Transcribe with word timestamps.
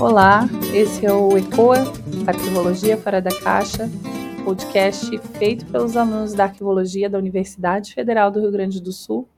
Olá, 0.00 0.48
esse 0.74 1.04
é 1.04 1.12
o 1.12 1.36
ECOA, 1.36 1.76
Arquivologia 2.26 2.96
Fora 2.96 3.20
da 3.20 3.28
Caixa, 3.38 3.86
podcast 4.46 5.18
feito 5.36 5.66
pelos 5.66 5.94
alunos 5.94 6.32
da 6.32 6.44
Arquivologia 6.44 7.10
da 7.10 7.18
Universidade 7.18 7.92
Federal 7.92 8.30
do 8.30 8.40
Rio 8.40 8.50
Grande 8.50 8.80
do 8.80 8.92
Sul 8.92 9.28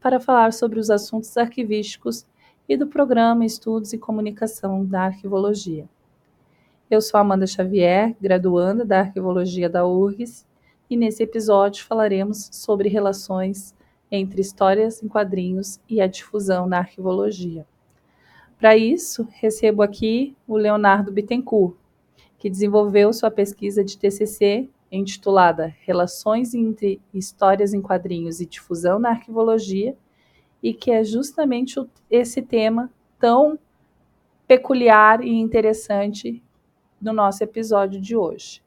para 0.00 0.18
falar 0.18 0.54
sobre 0.54 0.80
os 0.80 0.88
assuntos 0.88 1.36
arquivísticos 1.36 2.24
e 2.66 2.78
do 2.78 2.86
programa 2.86 3.44
Estudos 3.44 3.92
e 3.92 3.98
Comunicação 3.98 4.86
da 4.86 5.02
Arquivologia. 5.02 5.86
Eu 6.90 7.02
sou 7.02 7.20
Amanda 7.20 7.46
Xavier, 7.46 8.16
graduanda 8.18 8.86
da 8.86 9.00
Arquivologia 9.00 9.68
da 9.68 9.86
URGS, 9.86 10.46
e 10.88 10.96
nesse 10.96 11.22
episódio 11.22 11.84
falaremos 11.84 12.48
sobre 12.52 12.88
relações 12.88 13.74
entre 14.10 14.40
histórias 14.40 15.02
em 15.02 15.08
quadrinhos 15.08 15.78
e 15.86 16.00
a 16.00 16.06
difusão 16.06 16.66
na 16.66 16.78
arquivologia. 16.78 17.66
Para 18.58 18.76
isso, 18.76 19.28
recebo 19.32 19.82
aqui 19.82 20.34
o 20.48 20.56
Leonardo 20.56 21.12
Bittencourt, 21.12 21.76
que 22.38 22.48
desenvolveu 22.48 23.12
sua 23.12 23.30
pesquisa 23.30 23.84
de 23.84 23.98
TCC 23.98 24.68
intitulada 24.90 25.74
Relações 25.80 26.54
entre 26.54 27.00
Histórias 27.12 27.74
em 27.74 27.82
Quadrinhos 27.82 28.40
e 28.40 28.46
Difusão 28.46 28.98
na 28.98 29.10
Arquivologia, 29.10 29.96
e 30.62 30.72
que 30.72 30.90
é 30.90 31.04
justamente 31.04 31.78
esse 32.10 32.40
tema 32.40 32.90
tão 33.18 33.58
peculiar 34.48 35.22
e 35.22 35.30
interessante 35.30 36.42
no 37.00 37.12
nosso 37.12 37.44
episódio 37.44 38.00
de 38.00 38.16
hoje. 38.16 38.62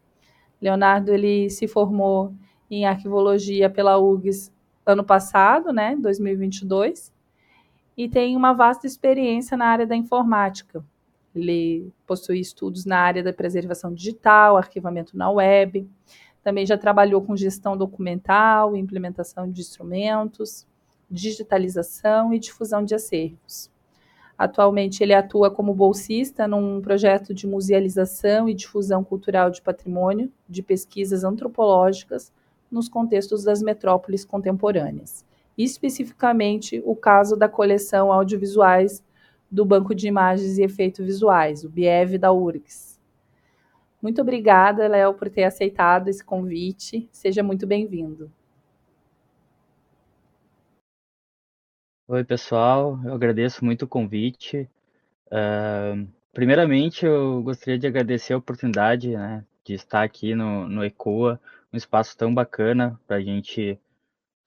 Leonardo 0.62 1.12
ele 1.12 1.50
se 1.50 1.68
formou 1.68 2.34
em 2.70 2.86
arquivologia 2.86 3.70
pela 3.70 3.98
URGS 3.98 4.52
ano 4.86 5.04
passado, 5.04 5.72
né, 5.72 5.96
2022, 6.00 7.12
e 8.00 8.08
tem 8.08 8.38
uma 8.38 8.54
vasta 8.54 8.88
experiência 8.88 9.58
na 9.58 9.66
área 9.66 9.86
da 9.86 9.94
informática. 9.94 10.82
Ele 11.36 11.92
possui 12.08 12.40
estudos 12.40 12.86
na 12.86 12.98
área 12.98 13.22
da 13.22 13.34
preservação 13.34 13.94
digital, 13.94 14.56
arquivamento 14.56 15.18
na 15.18 15.30
web, 15.30 15.86
também 16.42 16.66
já 16.66 16.78
trabalhou 16.78 17.22
com 17.22 17.36
gestão 17.36 17.76
documental, 17.76 18.74
implementação 18.74 19.52
de 19.52 19.60
instrumentos, 19.60 20.66
digitalização 21.12 22.34
e 22.34 22.40
difusão 22.40 22.86
de 22.86 22.96
acervos. 22.96 23.70
Atualmente, 24.38 25.04
ele 25.04 25.14
atua 25.14 25.52
como 25.52 25.74
bolsista 25.74 26.48
num 26.48 26.80
projeto 26.80 27.34
de 27.34 27.46
musealização 27.46 28.48
e 28.48 28.54
difusão 28.54 29.04
cultural 29.04 29.50
de 29.50 29.62
patrimônio, 29.62 30.32
de 30.48 30.64
pesquisas 30.64 31.26
antropológicas 31.26 32.32
nos 32.72 32.88
contextos 32.88 33.44
das 33.44 33.62
metrópoles 33.62 34.24
contemporâneas. 34.24 35.28
Especificamente, 35.60 36.82
o 36.86 36.96
caso 36.96 37.36
da 37.36 37.50
coleção 37.50 38.14
audiovisuais 38.14 39.04
do 39.52 39.66
Banco 39.66 39.94
de 39.94 40.08
Imagens 40.08 40.58
e 40.58 40.64
Efeitos 40.64 41.06
Visuais, 41.06 41.66
o 41.66 41.70
BIEV 41.70 42.18
da 42.18 42.32
URGS. 42.32 42.98
Muito 44.02 44.22
obrigada, 44.22 44.88
Léo, 44.88 45.14
por 45.14 45.30
ter 45.30 45.44
aceitado 45.44 46.08
esse 46.08 46.24
convite. 46.24 47.10
Seja 47.12 47.44
muito 47.44 47.68
bem-vindo. 47.68 48.32
Oi, 52.08 52.24
pessoal. 52.24 52.98
Eu 53.04 53.14
agradeço 53.14 53.66
muito 53.66 53.84
o 53.84 53.88
convite. 53.88 54.70
Uh, 55.28 56.08
primeiramente, 56.32 57.06
eu 57.06 57.44
gostaria 57.44 57.78
de 57.78 57.86
agradecer 57.86 58.32
a 58.32 58.38
oportunidade 58.38 59.10
né, 59.10 59.44
de 59.66 59.74
estar 59.74 60.04
aqui 60.04 60.34
no, 60.34 60.70
no 60.70 60.86
ECOA, 60.86 61.38
um 61.74 61.76
espaço 61.76 62.18
tão 62.18 62.34
bacana 62.34 62.98
para 63.06 63.18
a 63.18 63.22
gente 63.22 63.78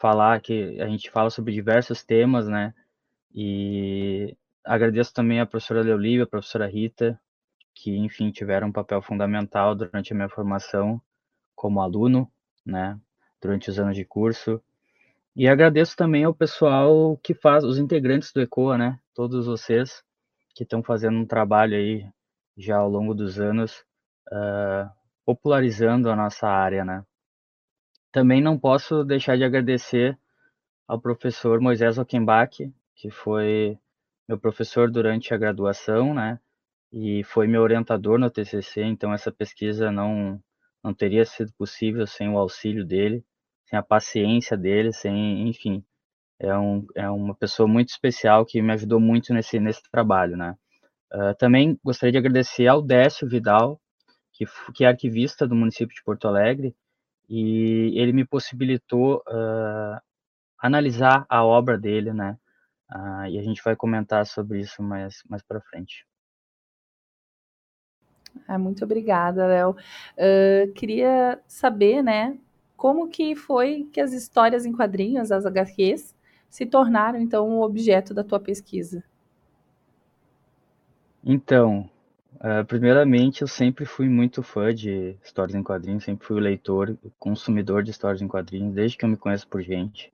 falar, 0.02 0.40
que 0.40 0.80
a 0.80 0.88
gente 0.88 1.08
fala 1.12 1.30
sobre 1.30 1.54
diversos 1.54 2.02
temas, 2.02 2.48
né? 2.48 2.74
E 3.32 4.36
agradeço 4.64 5.14
também 5.14 5.38
a 5.38 5.46
professora 5.46 5.80
Leolívia, 5.80 6.24
a 6.24 6.26
professora 6.26 6.66
Rita, 6.66 7.18
que, 7.72 7.96
enfim, 7.96 8.32
tiveram 8.32 8.66
um 8.66 8.72
papel 8.72 9.00
fundamental 9.00 9.76
durante 9.76 10.12
a 10.12 10.16
minha 10.16 10.28
formação 10.28 11.00
como 11.54 11.80
aluno, 11.80 12.28
né? 12.66 12.98
Durante 13.40 13.70
os 13.70 13.78
anos 13.78 13.94
de 13.94 14.04
curso. 14.04 14.60
E 15.36 15.46
agradeço 15.46 15.96
também 15.96 16.24
ao 16.24 16.34
pessoal 16.34 17.16
que 17.22 17.32
faz, 17.32 17.62
os 17.64 17.78
integrantes 17.78 18.32
do 18.32 18.40
ECOA, 18.40 18.76
né? 18.76 18.98
Todos 19.14 19.46
vocês 19.46 20.02
que 20.52 20.64
estão 20.64 20.82
fazendo 20.82 21.16
um 21.16 21.26
trabalho 21.26 21.76
aí 21.76 22.04
já 22.58 22.76
ao 22.76 22.90
longo 22.90 23.14
dos 23.14 23.38
anos, 23.38 23.84
uh, 24.32 24.90
popularizando 25.24 26.10
a 26.10 26.16
nossa 26.16 26.48
área, 26.48 26.84
né? 26.84 27.04
Também 28.12 28.40
não 28.40 28.58
posso 28.58 29.02
deixar 29.04 29.36
de 29.36 29.44
agradecer 29.44 30.18
ao 30.86 31.00
professor 31.00 31.60
Moisés 31.60 31.98
Ockenbach, 31.98 32.72
que 32.94 33.10
foi 33.10 33.78
meu 34.28 34.38
professor 34.38 34.90
durante 34.90 35.34
a 35.34 35.38
graduação, 35.38 36.14
né? 36.14 36.38
E 36.92 37.24
foi 37.24 37.46
meu 37.46 37.62
orientador 37.62 38.18
no 38.18 38.30
TCC, 38.30 38.82
então 38.82 39.12
essa 39.12 39.32
pesquisa 39.32 39.90
não, 39.90 40.40
não 40.84 40.92
teria 40.92 41.24
sido 41.24 41.52
possível 41.54 42.06
sem 42.06 42.28
o 42.28 42.38
auxílio 42.38 42.84
dele 42.84 43.24
sem 43.72 43.78
a 43.78 43.82
paciência 43.82 44.54
dele, 44.54 44.92
sem, 44.92 45.48
enfim, 45.48 45.82
é, 46.38 46.56
um, 46.56 46.86
é 46.94 47.08
uma 47.08 47.34
pessoa 47.34 47.66
muito 47.66 47.88
especial 47.88 48.44
que 48.44 48.60
me 48.60 48.70
ajudou 48.74 49.00
muito 49.00 49.32
nesse, 49.32 49.58
nesse 49.58 49.82
trabalho, 49.90 50.36
né. 50.36 50.54
Uh, 51.10 51.34
também 51.38 51.78
gostaria 51.82 52.12
de 52.12 52.18
agradecer 52.18 52.66
ao 52.66 52.82
Décio 52.82 53.26
Vidal, 53.26 53.80
que, 54.32 54.44
que 54.74 54.84
é 54.84 54.88
arquivista 54.88 55.46
do 55.46 55.54
município 55.54 55.94
de 55.94 56.02
Porto 56.02 56.28
Alegre, 56.28 56.74
e 57.34 57.98
ele 57.98 58.12
me 58.12 58.26
possibilitou 58.26 59.22
uh, 59.26 59.98
analisar 60.58 61.24
a 61.30 61.42
obra 61.42 61.78
dele, 61.78 62.12
né, 62.12 62.36
uh, 62.94 63.24
e 63.26 63.38
a 63.38 63.42
gente 63.42 63.62
vai 63.64 63.74
comentar 63.74 64.26
sobre 64.26 64.60
isso 64.60 64.82
mais, 64.82 65.22
mais 65.26 65.42
para 65.42 65.58
frente. 65.62 66.06
Ah, 68.46 68.58
muito 68.58 68.84
obrigada, 68.84 69.46
Léo. 69.46 69.70
Uh, 69.70 70.70
queria 70.74 71.40
saber, 71.46 72.02
né, 72.02 72.36
como 72.76 73.08
que 73.08 73.34
foi 73.34 73.88
que 73.90 74.00
as 74.02 74.12
histórias 74.12 74.66
em 74.66 74.72
quadrinhos, 74.72 75.32
as 75.32 75.46
HQs, 75.46 76.14
se 76.50 76.66
tornaram 76.66 77.18
então 77.18 77.48
o 77.48 77.62
objeto 77.62 78.12
da 78.12 78.22
tua 78.22 78.38
pesquisa? 78.38 79.02
Então, 81.24 81.88
uh, 82.42 82.64
primeiramente 82.66 83.42
eu 83.42 83.48
sempre 83.48 83.84
fui 83.84 84.08
muito 84.08 84.42
fã 84.42 84.74
de 84.74 85.16
histórias 85.24 85.54
em 85.54 85.62
quadrinhos, 85.62 86.04
sempre 86.04 86.26
fui 86.26 86.40
leitor, 86.40 86.96
consumidor 87.18 87.82
de 87.82 87.90
histórias 87.90 88.20
em 88.20 88.28
quadrinhos, 88.28 88.74
desde 88.74 88.98
que 88.98 89.04
eu 89.04 89.08
me 89.08 89.16
conheço 89.16 89.48
por 89.48 89.62
gente. 89.62 90.12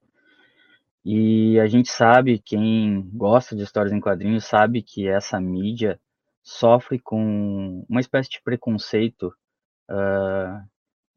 E 1.05 1.59
a 1.59 1.67
gente 1.67 1.91
sabe, 1.91 2.39
quem 2.39 3.09
gosta 3.15 3.57
de 3.57 3.63
histórias 3.63 3.93
em 3.93 4.01
quadrinhos, 4.01 4.45
sabe 4.45 4.83
que 4.83 5.09
essa 5.09 5.41
mídia 5.41 5.99
sofre 6.43 6.99
com 6.99 7.85
uma 7.89 8.01
espécie 8.01 8.31
de 8.31 8.43
preconceito 8.43 9.29
uh, 9.91 10.63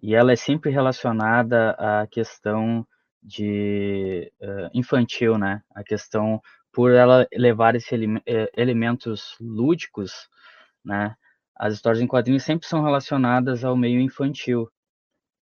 e 0.02 0.16
ela 0.16 0.32
é 0.32 0.36
sempre 0.36 0.72
relacionada 0.72 1.72
à 1.72 2.08
questão 2.08 2.86
de 3.22 4.32
uh, 4.42 4.70
infantil, 4.74 5.38
né? 5.38 5.62
A 5.76 5.84
questão 5.84 6.42
por 6.72 6.92
ela 6.92 7.28
levar 7.34 7.76
esses 7.76 7.92
eh, 8.26 8.50
elementos 8.56 9.36
lúdicos, 9.42 10.30
né? 10.84 11.16
As 11.56 11.74
histórias 11.76 12.02
em 12.02 12.08
quadrinhos 12.08 12.44
sempre 12.44 12.68
são 12.68 12.84
relacionadas 12.84 13.64
ao 13.64 13.76
meio 13.78 14.00
infantil. 14.00 14.70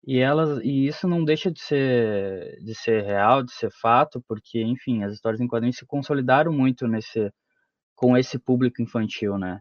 E 0.06 0.18
elas 0.18 0.60
e 0.62 0.86
isso 0.86 1.08
não 1.08 1.24
deixa 1.24 1.50
de 1.50 1.60
ser 1.60 2.58
de 2.62 2.74
ser 2.74 3.02
real, 3.04 3.42
de 3.42 3.52
ser 3.52 3.70
fato, 3.72 4.22
porque 4.28 4.62
enfim, 4.62 5.02
as 5.04 5.12
histórias 5.14 5.40
em 5.40 5.48
quadrinhos 5.48 5.76
se 5.76 5.86
consolidaram 5.86 6.52
muito 6.52 6.86
nesse 6.86 7.32
com 7.96 8.16
esse 8.16 8.38
público 8.38 8.82
infantil, 8.82 9.38
né? 9.38 9.60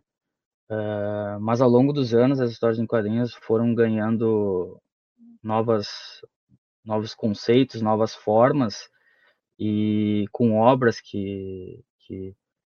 Uh, 0.69 1.39
mas 1.39 1.61
ao 1.61 1.69
longo 1.69 1.93
dos 1.93 2.13
anos, 2.13 2.39
as 2.41 2.51
histórias 2.51 2.79
em 2.79 2.87
quadrinhos 2.87 3.33
foram 3.35 3.73
ganhando 3.75 4.81
novas, 5.43 5.87
novos 6.83 7.13
conceitos, 7.15 7.81
novas 7.81 8.15
formas, 8.15 8.89
e 9.59 10.25
com 10.31 10.57
obras 10.57 10.99
que, 10.99 11.83
que 11.99 12.35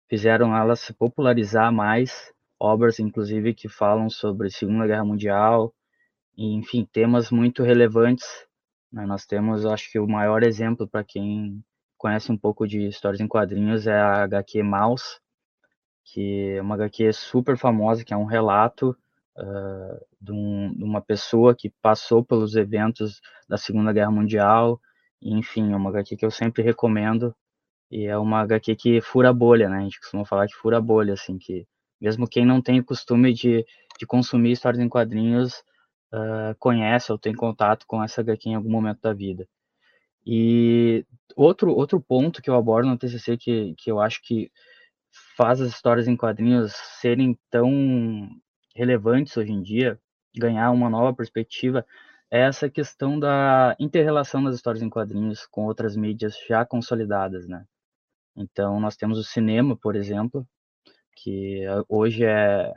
fizeram 0.09 0.57
elas 0.57 0.81
se 0.81 0.93
popularizar 0.95 1.73
mais, 1.73 2.33
obras 2.59 2.99
inclusive 2.99 3.55
que 3.55 3.69
falam 3.69 4.11
sobre 4.11 4.51
Segunda 4.51 4.87
Guerra 4.87 5.05
Mundial, 5.05 5.75
e, 6.39 6.55
enfim, 6.55 6.89
temas 6.91 7.31
muito 7.33 7.65
relevantes. 7.65 8.27
Né? 8.93 9.05
Nós 9.05 9.27
temos, 9.27 9.67
acho 9.67 9.91
que 9.91 9.99
o 9.99 10.07
maior 10.07 10.45
exemplo 10.45 10.87
para 10.87 11.03
quem 11.03 11.63
conhece 11.97 12.31
um 12.31 12.39
pouco 12.39 12.67
de 12.67 12.87
histórias 12.87 13.21
em 13.21 13.27
quadrinhos 13.27 13.89
é 13.89 13.99
a 13.99 14.23
HQ 14.23 14.63
Maus, 14.63 15.21
que 16.05 16.55
é 16.57 16.63
uma 16.63 16.77
HQ 16.77 17.13
super 17.13 17.59
famosa, 17.59 18.05
que 18.05 18.15
é 18.15 18.17
um 18.17 18.25
relato 18.25 18.97
uh, 19.37 20.07
de, 20.21 20.33
um, 20.33 20.73
de, 20.73 20.85
uma 20.85 21.01
pessoa 21.03 21.57
que 21.57 21.71
passou 21.83 22.25
pelos 22.25 22.55
eventos 22.55 23.21
da 23.49 23.57
Segunda 23.59 23.93
Guerra 23.93 24.13
Mundial, 24.13 24.81
enfim, 25.21 25.73
é 25.73 25.77
uma 25.77 25.91
HQ 25.91 26.17
que 26.17 26.25
eu 26.25 26.31
sempre 26.31 26.63
recomendo, 26.63 27.35
e 27.91 28.07
é 28.07 28.17
uma 28.17 28.41
HQ 28.43 28.77
que 28.77 29.01
fura 29.01 29.33
bolha, 29.33 29.69
né, 29.69 29.79
a 29.79 29.83
gente 29.83 29.99
costuma 29.99 30.25
falar 30.25 30.47
que 30.47 30.55
fura 30.55 30.81
bolha, 30.81 31.15
assim, 31.15 31.37
que 31.37 31.67
mesmo 32.01 32.29
quem 32.29 32.45
não 32.47 32.63
tem 32.63 32.81
o 32.81 32.85
costume 32.85 33.33
de, 33.33 33.65
de 33.99 34.07
consumir 34.07 34.53
histórias 34.53 34.83
em 34.83 34.89
quadrinhos, 34.89 35.63
uh, 36.13 36.55
conhece 36.59 37.13
ou 37.13 37.19
tem 37.19 37.35
contato 37.35 37.87
com 37.87 38.03
essa 38.03 38.21
HQ 38.21 38.51
em 38.51 38.55
algum 38.55 38.71
momento 38.71 39.01
da 39.01 39.13
vida. 39.13 39.49
E 40.27 41.07
outro, 41.37 41.71
outro 41.73 42.01
ponto 42.01 42.43
que 42.43 42.51
eu 42.51 42.55
abordo 42.55 42.89
no 42.89 42.99
TCC 42.99 43.37
que, 43.37 43.75
que 43.77 43.91
eu 43.91 44.01
acho 44.01 44.21
que 44.23 44.51
faz 45.37 45.61
as 45.61 45.69
histórias 45.71 46.07
em 46.09 46.17
quadrinhos 46.17 46.73
serem 47.01 47.39
tão 47.51 48.29
relevantes 48.75 49.37
hoje 49.37 49.53
em 49.53 49.63
dia, 49.63 49.99
ganhar 50.37 50.71
uma 50.71 50.91
nova 50.91 51.15
perspectiva, 51.15 51.85
é 52.31 52.41
essa 52.41 52.69
questão 52.69 53.19
da 53.19 53.75
interrelação 53.81 54.45
das 54.45 54.55
histórias 54.55 54.83
em 54.83 54.91
quadrinhos 54.91 55.47
com 55.47 55.65
outras 55.65 55.97
mídias 55.97 56.37
já 56.47 56.65
consolidadas, 56.65 57.49
né? 57.49 57.65
Então, 58.37 58.79
nós 58.79 58.97
temos 58.97 59.19
o 59.19 59.25
cinema, 59.25 59.77
por 59.77 59.97
exemplo, 59.97 60.47
que 61.23 61.65
hoje 61.89 62.25
é, 62.25 62.73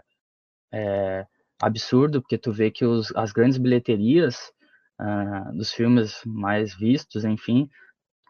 é 0.73 1.27
absurdo, 1.61 2.21
porque 2.21 2.38
tu 2.38 2.51
vê 2.51 2.71
que 2.71 2.85
os, 2.85 3.15
as 3.15 3.31
grandes 3.31 3.57
bilheterias 3.57 4.51
uh, 4.99 5.55
dos 5.55 5.71
filmes 5.71 6.21
mais 6.25 6.75
vistos, 6.75 7.23
enfim, 7.23 7.69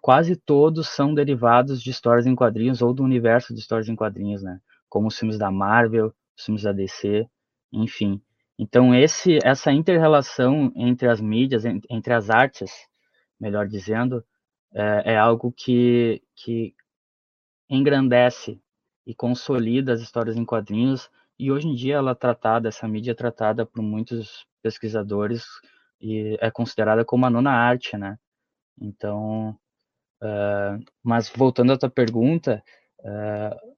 quase 0.01 0.35
todos 0.35 0.89
são 0.89 1.13
derivados 1.13 1.81
de 1.81 1.89
histórias 1.91 2.25
em 2.25 2.35
quadrinhos 2.35 2.81
ou 2.81 2.93
do 2.93 3.03
universo 3.03 3.53
de 3.53 3.59
histórias 3.59 3.87
em 3.87 3.95
quadrinhos, 3.95 4.41
né? 4.41 4.59
Como 4.89 5.07
os 5.07 5.17
filmes 5.17 5.37
da 5.37 5.51
Marvel, 5.51 6.13
os 6.37 6.45
filmes 6.45 6.63
da 6.63 6.73
DC, 6.73 7.27
enfim. 7.71 8.21
Então 8.59 8.93
esse 8.93 9.39
essa 9.43 9.71
interrelação 9.71 10.71
entre 10.75 11.07
as 11.07 11.21
mídias, 11.21 11.63
entre 11.65 12.13
as 12.13 12.29
artes, 12.29 12.71
melhor 13.39 13.67
dizendo, 13.67 14.23
é, 14.73 15.13
é 15.13 15.17
algo 15.17 15.51
que 15.51 16.21
que 16.35 16.73
engrandece 17.69 18.61
e 19.06 19.15
consolida 19.15 19.94
as 19.94 20.01
histórias 20.01 20.38
em 20.38 20.45
quadrinhos 20.45 21.09
e 21.42 21.51
hoje 21.51 21.68
em 21.68 21.74
dia 21.74 21.95
ela 21.95 22.12
é 22.12 22.15
tratada, 22.15 22.69
essa 22.69 22.88
mídia 22.88 23.12
é 23.12 23.15
tratada 23.15 23.65
por 23.65 23.81
muitos 23.81 24.45
pesquisadores 24.62 25.44
e 26.00 26.38
é 26.39 26.51
considerada 26.51 27.03
como 27.03 27.25
a 27.25 27.30
nona 27.30 27.51
arte, 27.51 27.98
né? 27.98 28.18
Então, 28.80 29.57
uh, 30.21 30.83
mas 31.03 31.30
voltando 31.36 31.74
à 31.74 31.77
tua 31.77 31.89
pergunta, 31.89 32.63
uh, 33.00 33.75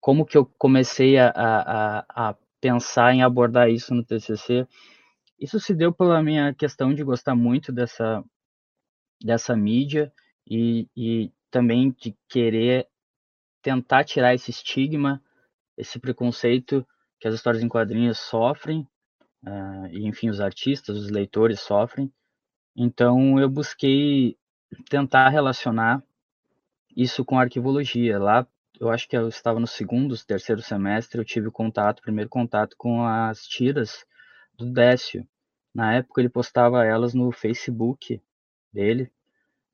como 0.00 0.24
que 0.24 0.36
eu 0.36 0.46
comecei 0.58 1.18
a, 1.18 1.28
a, 1.28 2.30
a, 2.30 2.36
pensar 2.60 3.14
em 3.14 3.22
abordar 3.22 3.70
isso 3.70 3.94
no 3.94 4.04
TCC? 4.04 4.66
Isso 5.38 5.60
se 5.60 5.74
deu 5.74 5.92
pela 5.92 6.22
minha 6.22 6.54
questão 6.54 6.94
de 6.94 7.04
gostar 7.04 7.34
muito 7.34 7.70
dessa, 7.70 8.24
dessa 9.22 9.54
mídia 9.54 10.12
e, 10.46 10.88
e 10.96 11.30
também 11.50 11.90
de 11.90 12.16
querer 12.28 12.88
tentar 13.64 14.04
tirar 14.04 14.34
esse 14.34 14.50
estigma, 14.50 15.20
esse 15.76 15.98
preconceito 15.98 16.86
que 17.18 17.26
as 17.26 17.34
histórias 17.34 17.62
em 17.62 17.68
quadrinhos 17.68 18.18
sofrem 18.18 18.86
uh, 19.42 19.86
e 19.90 20.06
enfim 20.06 20.28
os 20.28 20.38
artistas, 20.38 20.98
os 20.98 21.10
leitores 21.10 21.60
sofrem. 21.60 22.12
Então 22.76 23.40
eu 23.40 23.48
busquei 23.48 24.36
tentar 24.90 25.30
relacionar 25.30 26.02
isso 26.94 27.24
com 27.24 27.38
arquivologia. 27.38 28.18
Lá 28.18 28.46
eu 28.78 28.90
acho 28.90 29.08
que 29.08 29.16
eu 29.16 29.28
estava 29.28 29.58
no 29.58 29.66
segundo, 29.66 30.14
terceiro 30.24 30.60
semestre, 30.60 31.18
eu 31.18 31.24
tive 31.24 31.50
contato, 31.50 32.02
primeiro 32.02 32.28
contato 32.28 32.76
com 32.76 33.02
as 33.02 33.46
tiras 33.46 34.04
do 34.58 34.70
Décio. 34.70 35.26
Na 35.74 35.94
época 35.94 36.20
ele 36.20 36.28
postava 36.28 36.84
elas 36.84 37.14
no 37.14 37.32
Facebook 37.32 38.20
dele. 38.70 39.10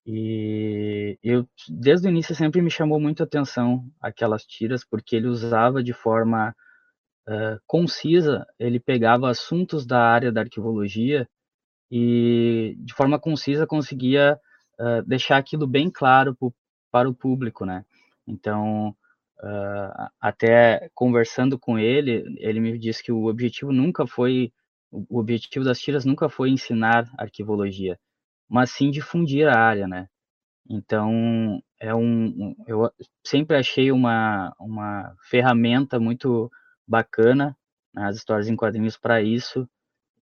E 0.07 1.19
eu 1.23 1.47
desde 1.69 2.09
o 2.09 2.11
início 2.11 2.35
sempre 2.35 2.63
me 2.63 2.71
chamou 2.71 2.99
muito 2.99 3.23
a 3.23 3.27
atenção 3.27 3.87
aquelas 4.01 4.45
tiras 4.45 4.85
porque 4.85 5.15
ele 5.15 5.29
usava 5.29 5.83
de 5.83 5.93
forma 5.93 6.55
uh, 7.29 7.61
concisa, 7.67 8.47
ele 8.59 8.81
pegava 8.81 9.31
assuntos 9.31 9.87
da 9.87 10.01
área 10.01 10.33
da 10.33 10.41
arquivologia 10.41 11.29
e 11.91 12.77
de 12.79 12.95
forma 12.95 13.19
concisa 13.19 13.67
conseguia 13.67 14.39
uh, 14.79 15.03
deixar 15.07 15.37
aquilo 15.37 15.67
bem 15.67 15.91
claro 15.91 16.35
pro, 16.35 16.55
para 16.91 17.09
o 17.09 17.15
público, 17.15 17.65
né? 17.65 17.85
Então, 18.27 18.91
uh, 19.43 20.11
até 20.21 20.91
conversando 20.95 21.59
com 21.59 21.79
ele, 21.79 22.25
ele 22.39 22.61
me 22.61 22.79
disse 22.79 23.03
que 23.03 23.13
o 23.13 23.27
objetivo 23.27 23.73
nunca 23.73 24.07
foi, 24.07 24.53
o 24.91 25.19
objetivo 25.19 25.65
das 25.65 25.81
tiras 25.81 26.05
nunca 26.05 26.29
foi 26.29 26.51
ensinar 26.51 27.11
arquivologia, 27.19 27.99
mas 28.51 28.71
sim 28.73 28.91
difundir 28.91 29.49
a 29.49 29.59
área, 29.59 29.87
né? 29.87 30.09
Então, 30.69 31.63
é 31.81 31.95
um, 31.95 32.55
eu 32.67 32.91
sempre 33.25 33.57
achei 33.57 33.93
uma, 33.93 34.55
uma 34.59 35.15
ferramenta 35.29 35.99
muito 36.01 36.51
bacana 36.87 37.57
nas 37.95 38.17
histórias 38.17 38.49
em 38.49 38.57
quadrinhos 38.57 38.97
para 38.97 39.23
isso. 39.23 39.69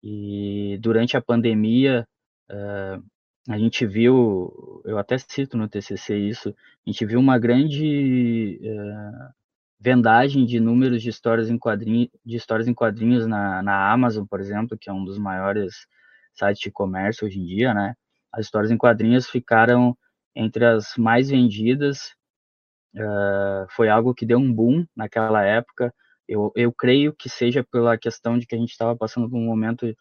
E 0.03 0.77
durante 0.81 1.17
a 1.17 1.21
pandemia, 1.21 2.07
uh, 2.51 3.03
a 3.49 3.57
gente 3.57 3.85
viu, 3.85 4.81
eu 4.85 4.97
até 4.97 5.17
cito 5.17 5.57
no 5.57 5.67
TCC 5.67 6.17
isso, 6.17 6.49
a 6.49 6.89
gente 6.89 7.05
viu 7.05 7.19
uma 7.19 7.39
grande 7.39 8.59
uh, 8.61 9.33
vendagem 9.79 10.45
de 10.45 10.59
números 10.59 11.01
de 11.01 11.09
histórias 11.09 11.49
em 11.49 11.57
quadrinhos, 11.57 12.09
de 12.25 12.35
histórias 12.35 12.67
em 12.67 12.73
quadrinhos 12.73 13.25
na, 13.27 13.61
na 13.63 13.91
Amazon, 13.91 14.25
por 14.25 14.39
exemplo, 14.39 14.77
que 14.77 14.89
é 14.89 14.93
um 14.93 15.03
dos 15.03 15.17
maiores 15.17 15.87
sites 16.33 16.61
de 16.61 16.71
comércio 16.71 17.25
hoje 17.25 17.39
em 17.39 17.45
dia, 17.45 17.73
né? 17.73 17.95
As 18.37 18.45
histórias 18.45 18.69
em 18.69 18.77
quadrinhos 18.77 19.27
ficaram 19.27 19.97
entre 20.35 20.63
as 20.63 20.95
mais 20.95 21.29
vendidas. 21.29 22.15
Uh, 22.95 23.65
foi 23.71 23.89
algo 23.89 24.13
que 24.13 24.27
deu 24.27 24.37
um 24.37 24.53
boom 24.53 24.85
naquela 24.95 25.43
época. 25.43 25.91
Eu, 26.27 26.51
eu 26.55 26.71
creio 26.71 27.13
que 27.13 27.29
seja 27.29 27.63
pela 27.63 27.97
questão 27.97 28.37
de 28.37 28.45
que 28.45 28.53
a 28.53 28.57
gente 28.57 28.69
estava 28.69 28.95
passando 28.95 29.27
por 29.27 29.37
um 29.37 29.45
momento 29.45 29.91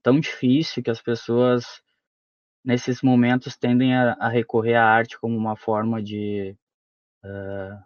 tão 0.00 0.20
difícil 0.20 0.80
que 0.80 0.90
as 0.90 1.02
pessoas, 1.02 1.64
nesses 2.64 3.02
momentos, 3.02 3.56
tendem 3.56 3.96
a, 3.96 4.12
a 4.12 4.28
recorrer 4.28 4.76
à 4.76 4.84
arte 4.84 5.18
como 5.18 5.36
uma 5.36 5.56
forma 5.56 6.00
de 6.00 6.56
uh, 7.24 7.82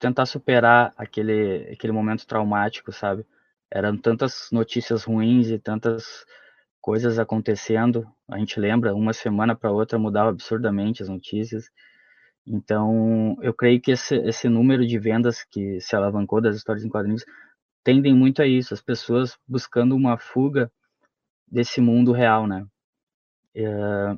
tentar 0.00 0.26
superar 0.26 0.92
aquele, 0.96 1.70
aquele 1.72 1.92
momento 1.92 2.26
traumático, 2.26 2.90
sabe? 2.90 3.24
Eram 3.70 3.96
tantas 3.96 4.48
notícias 4.50 5.04
ruins 5.04 5.48
e 5.48 5.60
tantas 5.60 6.26
coisas 6.86 7.18
acontecendo. 7.18 8.06
A 8.28 8.38
gente 8.38 8.60
lembra, 8.60 8.94
uma 8.94 9.12
semana 9.12 9.56
para 9.56 9.72
outra 9.72 9.98
mudava 9.98 10.30
absurdamente 10.30 11.02
as 11.02 11.08
notícias. 11.08 11.68
Então, 12.46 13.36
eu 13.42 13.52
creio 13.52 13.80
que 13.80 13.90
esse, 13.90 14.14
esse 14.18 14.48
número 14.48 14.86
de 14.86 14.96
vendas 14.96 15.42
que 15.42 15.80
se 15.80 15.96
alavancou 15.96 16.40
das 16.40 16.54
histórias 16.54 16.84
em 16.84 16.88
quadrinhos 16.88 17.24
tendem 17.82 18.14
muito 18.14 18.40
a 18.40 18.46
isso, 18.46 18.72
as 18.72 18.80
pessoas 18.80 19.36
buscando 19.48 19.96
uma 19.96 20.16
fuga 20.16 20.70
desse 21.50 21.80
mundo 21.80 22.12
real, 22.12 22.46
né? 22.46 22.64
É, 23.52 24.16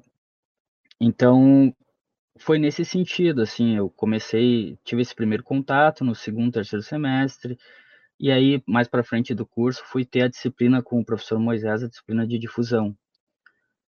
então, 1.00 1.74
foi 2.36 2.58
nesse 2.58 2.84
sentido, 2.84 3.40
assim, 3.40 3.76
eu 3.76 3.88
comecei, 3.88 4.78
tive 4.84 5.00
esse 5.00 5.14
primeiro 5.14 5.42
contato 5.42 6.04
no 6.04 6.14
segundo, 6.14 6.52
terceiro 6.52 6.82
semestre, 6.82 7.58
e 8.20 8.30
aí, 8.32 8.62
mais 8.66 8.88
para 8.88 9.04
frente 9.04 9.34
do 9.34 9.46
curso, 9.46 9.82
fui 9.86 10.04
ter 10.04 10.22
a 10.22 10.28
disciplina 10.28 10.82
com 10.82 11.00
o 11.00 11.04
professor 11.04 11.38
Moisés, 11.38 11.82
a 11.82 11.88
disciplina 11.88 12.26
de 12.26 12.38
difusão. 12.38 12.96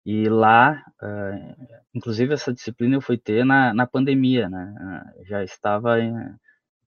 E 0.05 0.27
lá, 0.29 0.83
uh, 1.01 1.79
inclusive 1.93 2.33
essa 2.33 2.53
disciplina 2.53 2.95
eu 2.95 3.01
fui 3.01 3.17
ter 3.17 3.45
na, 3.45 3.73
na 3.73 3.87
pandemia, 3.87 4.49
né? 4.49 4.75
Uh, 5.19 5.25
já 5.25 5.43
estava 5.43 5.99
em 5.99 6.13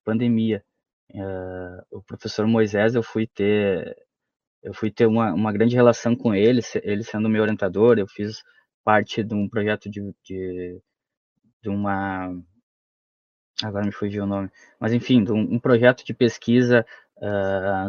pandemia. 0.03 0.63
Uh, 1.11 1.97
o 1.97 2.03
professor 2.03 2.45
Moisés 2.47 2.95
eu 2.95 3.03
fui 3.03 3.27
ter 3.27 3.95
eu 4.63 4.73
fui 4.73 4.91
ter 4.91 5.05
uma, 5.05 5.33
uma 5.33 5.51
grande 5.53 5.75
relação 5.75 6.15
com 6.15 6.33
ele, 6.35 6.61
ele 6.83 7.03
sendo 7.03 7.29
meu 7.29 7.41
orientador, 7.43 7.97
eu 7.97 8.07
fiz 8.07 8.43
parte 8.83 9.23
de 9.23 9.33
um 9.33 9.47
projeto 9.49 9.89
de, 9.89 10.01
de, 10.23 10.81
de 11.61 11.69
uma 11.69 12.33
agora 13.63 13.85
me 13.85 13.91
fugiu 13.91 14.23
o 14.23 14.27
nome, 14.27 14.49
mas 14.79 14.93
enfim, 14.93 15.25
um, 15.29 15.55
um 15.55 15.59
projeto 15.59 16.03
de 16.05 16.13
pesquisa 16.13 16.85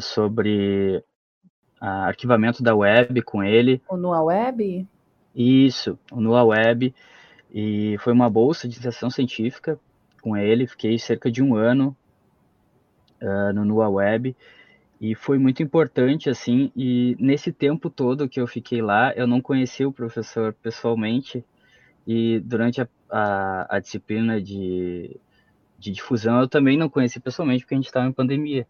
sobre 0.01 1.03
arquivamento 1.81 2.63
da 2.63 2.75
web 2.75 3.23
com 3.23 3.43
ele. 3.43 3.81
O 3.89 3.97
Nua 3.97 4.23
Web? 4.23 4.87
Isso, 5.35 5.99
no 6.13 6.33
Web. 6.33 6.95
E 7.53 7.97
foi 7.99 8.13
uma 8.13 8.29
bolsa 8.29 8.69
de 8.69 8.75
iniciação 8.75 9.09
científica 9.09 9.79
com 10.21 10.37
ele. 10.37 10.67
Fiquei 10.67 10.99
cerca 10.99 11.31
de 11.31 11.43
um 11.43 11.55
ano 11.55 11.97
uh, 13.23 13.53
no 13.55 13.65
Nua 13.65 13.89
Web. 13.89 14.37
E 15.01 15.15
foi 15.15 15.39
muito 15.39 15.63
importante, 15.63 16.29
assim. 16.29 16.73
E 16.77 17.17
nesse 17.21 17.53
tempo 17.53 17.89
todo 17.89 18.29
que 18.29 18.41
eu 18.41 18.47
fiquei 18.47 18.83
lá, 18.83 19.13
eu 19.15 19.27
não 19.27 19.41
conheci 19.41 19.85
o 19.85 19.93
professor 19.93 20.53
pessoalmente. 20.55 21.45
E 22.07 22.41
durante 22.41 22.81
a, 22.81 22.89
a, 23.09 23.77
a 23.77 23.79
disciplina 23.79 24.41
de, 24.43 25.19
de 25.79 25.93
difusão, 25.93 26.41
eu 26.41 26.49
também 26.49 26.77
não 26.77 26.89
conheci 26.89 27.21
pessoalmente, 27.21 27.63
porque 27.63 27.75
a 27.75 27.79
gente 27.79 27.87
estava 27.87 28.07
em 28.09 28.13
pandemia. 28.13 28.67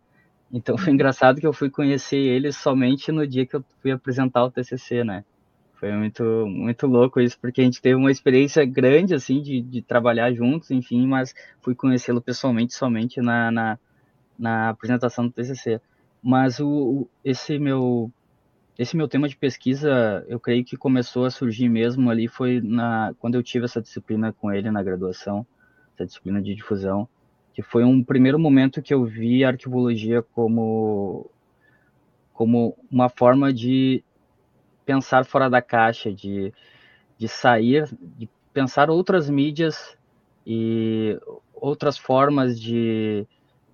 Então 0.52 0.78
foi 0.78 0.92
engraçado 0.92 1.40
que 1.40 1.46
eu 1.46 1.52
fui 1.52 1.70
conhecer 1.70 2.16
ele 2.16 2.52
somente 2.52 3.12
no 3.12 3.26
dia 3.26 3.46
que 3.46 3.56
eu 3.56 3.64
fui 3.80 3.90
apresentar 3.90 4.44
o 4.44 4.50
TCC, 4.50 5.04
né? 5.04 5.24
Foi 5.74 5.92
muito, 5.92 6.24
muito 6.46 6.86
louco 6.88 7.20
isso, 7.20 7.38
porque 7.40 7.60
a 7.60 7.64
gente 7.64 7.80
teve 7.80 7.94
uma 7.94 8.10
experiência 8.10 8.64
grande, 8.64 9.14
assim, 9.14 9.40
de, 9.40 9.60
de 9.60 9.80
trabalhar 9.80 10.32
juntos, 10.32 10.72
enfim, 10.72 11.06
mas 11.06 11.32
fui 11.60 11.72
conhecê-lo 11.72 12.20
pessoalmente 12.20 12.74
somente 12.74 13.20
na, 13.20 13.50
na, 13.52 13.78
na, 14.36 14.68
apresentação 14.70 15.26
do 15.28 15.32
TCC. 15.32 15.80
Mas 16.20 16.58
o, 16.58 17.08
esse 17.24 17.58
meu 17.60 18.10
esse 18.76 18.96
meu 18.96 19.08
tema 19.08 19.28
de 19.28 19.36
pesquisa, 19.36 20.24
eu 20.28 20.38
creio 20.38 20.64
que 20.64 20.76
começou 20.76 21.24
a 21.24 21.30
surgir 21.30 21.68
mesmo 21.68 22.10
ali 22.10 22.28
foi 22.28 22.60
na 22.60 23.12
quando 23.18 23.34
eu 23.36 23.42
tive 23.42 23.64
essa 23.64 23.80
disciplina 23.80 24.32
com 24.32 24.52
ele 24.52 24.70
na 24.70 24.82
graduação, 24.82 25.46
essa 25.94 26.06
disciplina 26.06 26.42
de 26.42 26.54
difusão, 26.54 27.08
que 27.58 27.62
foi 27.62 27.82
um 27.82 28.04
primeiro 28.04 28.38
momento 28.38 28.80
que 28.80 28.94
eu 28.94 29.04
vi 29.04 29.44
a 29.44 29.48
arquivologia 29.48 30.22
como 30.22 31.28
como 32.32 32.78
uma 32.88 33.08
forma 33.08 33.52
de 33.52 34.04
pensar 34.86 35.24
fora 35.24 35.50
da 35.50 35.60
caixa, 35.60 36.12
de, 36.12 36.54
de 37.18 37.26
sair, 37.26 37.88
de 38.16 38.30
pensar 38.52 38.88
outras 38.88 39.28
mídias 39.28 39.98
e 40.46 41.18
outras 41.52 41.98
formas 41.98 42.60
de 42.60 43.26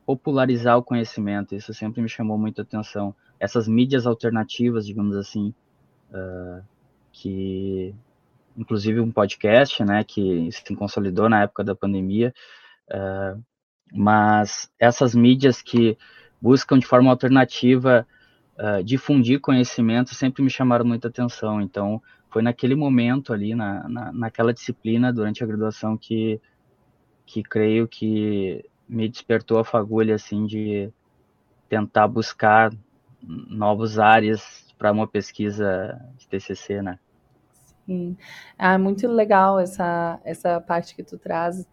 popularizar 0.06 0.78
o 0.78 0.82
conhecimento. 0.82 1.54
Isso 1.54 1.74
sempre 1.74 2.00
me 2.00 2.08
chamou 2.08 2.38
muita 2.38 2.62
atenção. 2.62 3.14
Essas 3.38 3.68
mídias 3.68 4.06
alternativas, 4.06 4.86
digamos 4.86 5.14
assim, 5.14 5.52
uh, 6.08 6.64
que 7.12 7.94
inclusive 8.56 8.98
um 8.98 9.12
podcast, 9.12 9.84
né, 9.84 10.02
que 10.02 10.50
se 10.50 10.74
consolidou 10.74 11.28
na 11.28 11.42
época 11.42 11.62
da 11.62 11.74
pandemia, 11.74 12.32
uh, 12.88 13.44
mas 13.92 14.70
essas 14.78 15.14
mídias 15.14 15.62
que 15.62 15.96
buscam 16.40 16.78
de 16.78 16.86
forma 16.86 17.10
alternativa 17.10 18.06
uh, 18.58 18.82
difundir 18.82 19.40
conhecimento 19.40 20.14
sempre 20.14 20.42
me 20.42 20.50
chamaram 20.50 20.84
muita 20.84 21.08
atenção. 21.08 21.60
Então, 21.60 22.02
foi 22.30 22.42
naquele 22.42 22.74
momento 22.74 23.32
ali, 23.32 23.54
na, 23.54 23.88
na, 23.88 24.12
naquela 24.12 24.52
disciplina 24.52 25.12
durante 25.12 25.42
a 25.42 25.46
graduação 25.46 25.96
que, 25.96 26.40
que 27.24 27.42
creio 27.42 27.86
que 27.86 28.64
me 28.88 29.08
despertou 29.08 29.58
a 29.58 29.64
fagulha, 29.64 30.16
assim, 30.16 30.44
de 30.44 30.92
tentar 31.68 32.08
buscar 32.08 32.72
novas 33.22 33.98
áreas 33.98 34.74
para 34.76 34.92
uma 34.92 35.06
pesquisa 35.06 35.98
de 36.18 36.28
TCC, 36.28 36.82
né? 36.82 36.98
Sim. 37.86 38.16
Ah, 38.58 38.78
muito 38.78 39.06
legal 39.06 39.58
essa, 39.58 40.20
essa 40.24 40.60
parte 40.60 40.94
que 40.94 41.02
tu 41.02 41.18
traz 41.18 41.66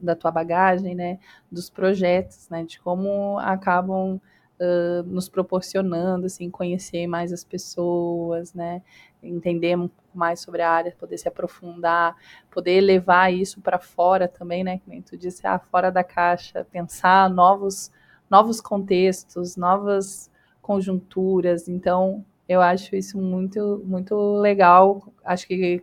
da 0.00 0.14
tua 0.14 0.30
bagagem, 0.30 0.94
né, 0.94 1.18
dos 1.50 1.70
projetos, 1.70 2.48
né, 2.48 2.64
de 2.64 2.80
como 2.80 3.38
acabam 3.38 4.20
uh, 4.60 5.02
nos 5.04 5.28
proporcionando, 5.28 6.26
assim, 6.26 6.50
conhecer 6.50 7.06
mais 7.06 7.32
as 7.32 7.44
pessoas, 7.44 8.54
né, 8.54 8.82
entender 9.22 9.76
mais 10.14 10.40
sobre 10.40 10.62
a 10.62 10.70
área, 10.70 10.94
poder 10.98 11.18
se 11.18 11.28
aprofundar, 11.28 12.16
poder 12.50 12.80
levar 12.80 13.32
isso 13.32 13.60
para 13.60 13.78
fora 13.78 14.28
também, 14.28 14.62
né, 14.62 14.80
como 14.84 15.00
tu 15.02 15.16
disse, 15.16 15.46
ah, 15.46 15.58
fora 15.58 15.90
da 15.90 16.04
caixa, 16.04 16.66
pensar 16.70 17.28
novos, 17.30 17.90
novos 18.30 18.60
contextos, 18.60 19.56
novas 19.56 20.30
conjunturas, 20.60 21.68
então 21.68 22.24
eu 22.48 22.60
acho 22.60 22.94
isso 22.94 23.18
muito, 23.18 23.82
muito 23.84 24.14
legal, 24.36 25.12
acho 25.24 25.46
que 25.46 25.82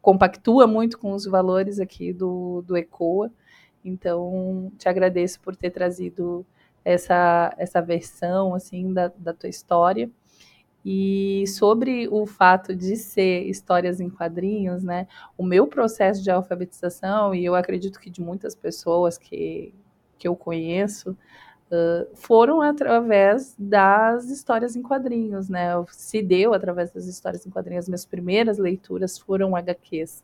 compactua 0.00 0.66
muito 0.66 0.98
com 0.98 1.12
os 1.12 1.24
valores 1.24 1.78
aqui 1.78 2.12
do, 2.12 2.62
do 2.66 2.76
ECOA. 2.76 3.30
Então, 3.84 4.72
te 4.78 4.88
agradeço 4.88 5.40
por 5.40 5.56
ter 5.56 5.70
trazido 5.70 6.44
essa, 6.84 7.54
essa 7.56 7.80
versão 7.80 8.54
assim 8.54 8.92
da, 8.92 9.08
da 9.16 9.32
tua 9.32 9.48
história. 9.48 10.10
E 10.84 11.44
sobre 11.46 12.08
o 12.08 12.24
fato 12.24 12.74
de 12.74 12.96
ser 12.96 13.42
histórias 13.46 14.00
em 14.00 14.08
quadrinhos, 14.08 14.82
né? 14.82 15.06
O 15.36 15.44
meu 15.44 15.66
processo 15.66 16.22
de 16.22 16.30
alfabetização, 16.30 17.34
e 17.34 17.44
eu 17.44 17.54
acredito 17.54 18.00
que 18.00 18.08
de 18.08 18.22
muitas 18.22 18.54
pessoas 18.54 19.18
que, 19.18 19.74
que 20.18 20.26
eu 20.26 20.34
conheço, 20.34 21.14
foram 22.14 22.60
através 22.60 23.54
das 23.58 24.28
histórias 24.28 24.74
em 24.74 24.82
quadrinhos, 24.82 25.48
né? 25.48 25.70
Se 25.92 26.20
deu 26.20 26.52
através 26.52 26.90
das 26.90 27.06
histórias 27.06 27.46
em 27.46 27.50
quadrinhos. 27.50 27.84
As 27.84 27.88
minhas 27.88 28.04
primeiras 28.04 28.58
leituras 28.58 29.18
foram 29.18 29.54
HQs. 29.54 30.22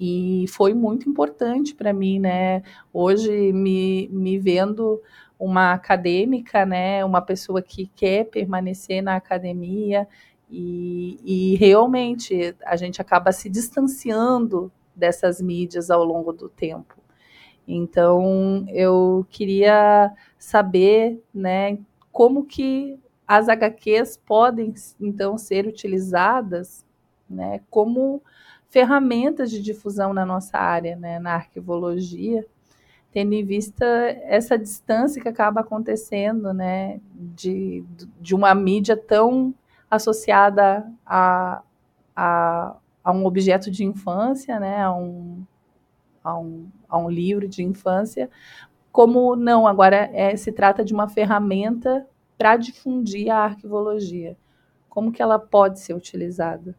E 0.00 0.44
foi 0.48 0.74
muito 0.74 1.08
importante 1.08 1.74
para 1.74 1.92
mim, 1.92 2.20
né? 2.20 2.62
Hoje, 2.92 3.52
me, 3.52 4.08
me 4.08 4.38
vendo 4.38 5.02
uma 5.38 5.72
acadêmica, 5.72 6.66
né? 6.66 7.04
Uma 7.04 7.22
pessoa 7.22 7.62
que 7.62 7.86
quer 7.96 8.24
permanecer 8.24 9.02
na 9.02 9.16
academia 9.16 10.06
e, 10.50 11.18
e 11.24 11.56
realmente 11.56 12.54
a 12.64 12.76
gente 12.76 13.00
acaba 13.00 13.32
se 13.32 13.48
distanciando 13.48 14.70
dessas 14.94 15.40
mídias 15.40 15.90
ao 15.90 16.04
longo 16.04 16.32
do 16.32 16.48
tempo. 16.48 16.97
Então, 17.68 18.64
eu 18.68 19.26
queria 19.28 20.10
saber, 20.38 21.22
né, 21.34 21.78
como 22.10 22.46
que 22.46 22.98
as 23.26 23.46
HQs 23.46 24.16
podem 24.16 24.72
então 24.98 25.36
ser 25.36 25.66
utilizadas, 25.66 26.82
né, 27.28 27.60
como 27.68 28.22
ferramentas 28.70 29.50
de 29.50 29.60
difusão 29.60 30.14
na 30.14 30.24
nossa 30.24 30.56
área, 30.56 30.96
né, 30.96 31.18
na 31.18 31.34
arquivologia, 31.34 32.46
tendo 33.12 33.34
em 33.34 33.44
vista 33.44 33.84
essa 34.24 34.58
distância 34.58 35.20
que 35.20 35.28
acaba 35.28 35.60
acontecendo, 35.60 36.54
né, 36.54 37.00
de, 37.14 37.84
de 38.18 38.34
uma 38.34 38.54
mídia 38.54 38.96
tão 38.96 39.54
associada 39.90 40.90
a, 41.04 41.62
a, 42.16 42.76
a 43.04 43.12
um 43.12 43.26
objeto 43.26 43.70
de 43.70 43.84
infância, 43.84 44.58
né, 44.58 44.82
a 44.82 44.92
um, 44.92 45.44
a 46.22 46.38
um, 46.38 46.70
a 46.88 46.98
um 46.98 47.08
livro 47.08 47.48
de 47.48 47.62
infância, 47.62 48.30
como 48.90 49.36
não, 49.36 49.66
agora 49.66 50.10
é, 50.12 50.34
se 50.36 50.52
trata 50.52 50.84
de 50.84 50.92
uma 50.92 51.08
ferramenta 51.08 52.06
para 52.36 52.56
difundir 52.56 53.30
a 53.30 53.38
arquivologia. 53.38 54.36
Como 54.88 55.12
que 55.12 55.22
ela 55.22 55.38
pode 55.38 55.80
ser 55.80 55.94
utilizada? 55.94 56.74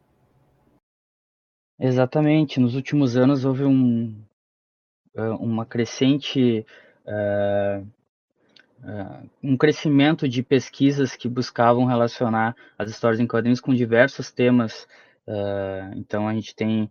Exatamente. 1.79 2.60
Nos 2.60 2.75
últimos 2.75 3.15
anos 3.15 3.46
houve 3.46 3.63
um, 3.63 4.15
uma 5.39 5.65
crescente 5.65 6.65
uh, 7.05 7.88
uh, 8.84 9.29
um 9.41 9.58
crescimento 9.58 10.27
de 10.27 10.43
pesquisas 10.43 11.15
que 11.15 11.27
buscavam 11.27 11.86
relacionar 11.86 12.55
as 12.77 12.89
histórias 12.89 13.19
em 13.19 13.27
quadrinhos 13.27 13.60
com 13.60 13.74
diversos 13.74 14.31
temas. 14.31 14.88
Uh, 15.27 15.96
então 15.96 16.27
a 16.27 16.34
gente 16.34 16.55
tem 16.55 16.89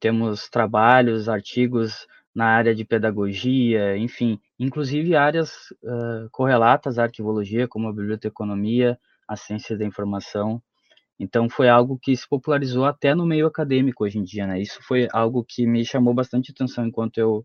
temos 0.00 0.48
trabalhos, 0.48 1.28
artigos 1.28 2.06
na 2.34 2.46
área 2.46 2.74
de 2.74 2.84
pedagogia, 2.84 3.96
enfim, 3.96 4.38
inclusive 4.58 5.16
áreas 5.16 5.70
uh, 5.82 6.28
correlatas 6.30 6.98
à 6.98 7.04
arquivologia, 7.04 7.66
como 7.66 7.88
a 7.88 7.92
biblioteconomia, 7.92 8.98
a 9.26 9.36
ciência 9.36 9.76
da 9.76 9.86
informação. 9.86 10.62
Então 11.18 11.48
foi 11.48 11.68
algo 11.68 11.98
que 11.98 12.14
se 12.14 12.28
popularizou 12.28 12.84
até 12.84 13.14
no 13.14 13.24
meio 13.24 13.46
acadêmico 13.46 14.04
hoje 14.04 14.18
em 14.18 14.22
dia, 14.22 14.46
né? 14.46 14.60
Isso 14.60 14.78
foi 14.82 15.08
algo 15.12 15.42
que 15.42 15.66
me 15.66 15.84
chamou 15.84 16.12
bastante 16.12 16.52
atenção 16.52 16.86
enquanto 16.86 17.16
eu 17.18 17.42